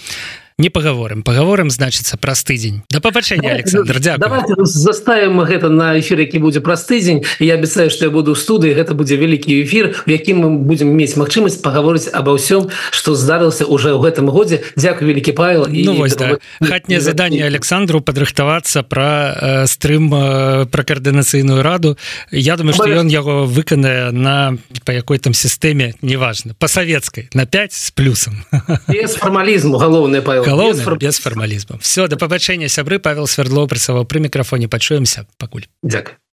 не 0.61 0.69
паговорым 0.69 1.23
паговорым 1.23 1.69
значыцца 1.73 2.17
праз 2.17 2.43
тыдзень 2.45 2.83
да 2.89 3.01
пабачэння 3.01 3.57
Александр. 3.57 3.97
Заставим 4.61 5.41
мы 5.41 5.45
гэта 5.45 5.69
на 5.69 5.99
эфир 5.99 6.19
які 6.21 6.37
будзе 6.37 6.61
праз 6.61 6.85
тыдзень 6.85 7.25
я 7.39 7.55
абяцаю 7.55 7.89
что 7.89 8.05
я 8.05 8.11
буду 8.11 8.33
ў 8.33 8.37
студыі 8.37 8.77
гэта 8.77 8.93
будзе 8.93 9.17
вялікі 9.17 9.57
эфир 9.65 9.97
у 10.05 10.09
якім 10.09 10.45
мы 10.45 10.49
будем 10.61 10.93
мець 10.93 11.17
магчымасць 11.17 11.57
паговорыць 11.65 12.07
обо 12.13 12.37
ўсём 12.37 12.69
что 12.93 13.15
здарылася 13.17 13.65
уже 13.65 13.97
ў 13.97 13.99
гэтым 14.05 14.29
годзе 14.29 14.61
Дякую 14.77 15.09
вялікі 15.09 15.33
павел 15.33 15.65
ну, 15.67 15.95
вось, 15.95 16.15
да. 16.15 16.37
хатняе 16.61 17.01
заданне 17.01 17.43
Александру 17.43 18.01
падрыхтавацца 18.01 18.83
про 18.83 19.63
э, 19.65 19.67
стрым 19.67 20.13
э, 20.13 20.65
про 20.65 20.83
каардынацыйную 20.83 21.61
раду. 21.61 21.97
Я 22.31 22.57
думаю 22.57 22.73
что 22.73 22.85
ён 22.85 23.07
яго 23.07 23.45
выканае 23.45 24.11
на 24.11 24.57
по 24.85 24.91
якой 24.91 25.17
там 25.17 25.33
сістэме 25.33 25.93
неважно 26.01 26.53
по 26.59 26.67
савецкай 26.67 27.29
на 27.33 27.45
5 27.45 27.73
с 27.73 27.91
плюсам 27.91 28.45
фармалізму 29.17 29.77
галоўны 29.77 30.21
павел 30.21 30.43
галоўна 30.51 30.83
без, 30.83 30.99
без 30.99 31.19
фармалізму 31.23 31.79
все 31.81 32.07
да 32.11 32.19
пабачэння 32.21 32.69
сябры 32.69 32.99
павел 32.99 33.27
свердло 33.27 33.65
працаваў 33.67 34.05
пры 34.05 34.21
мікрафоне 34.27 34.67
пачуемся 34.67 35.25
пакуль. 35.41 35.65
Дяк 35.83 36.21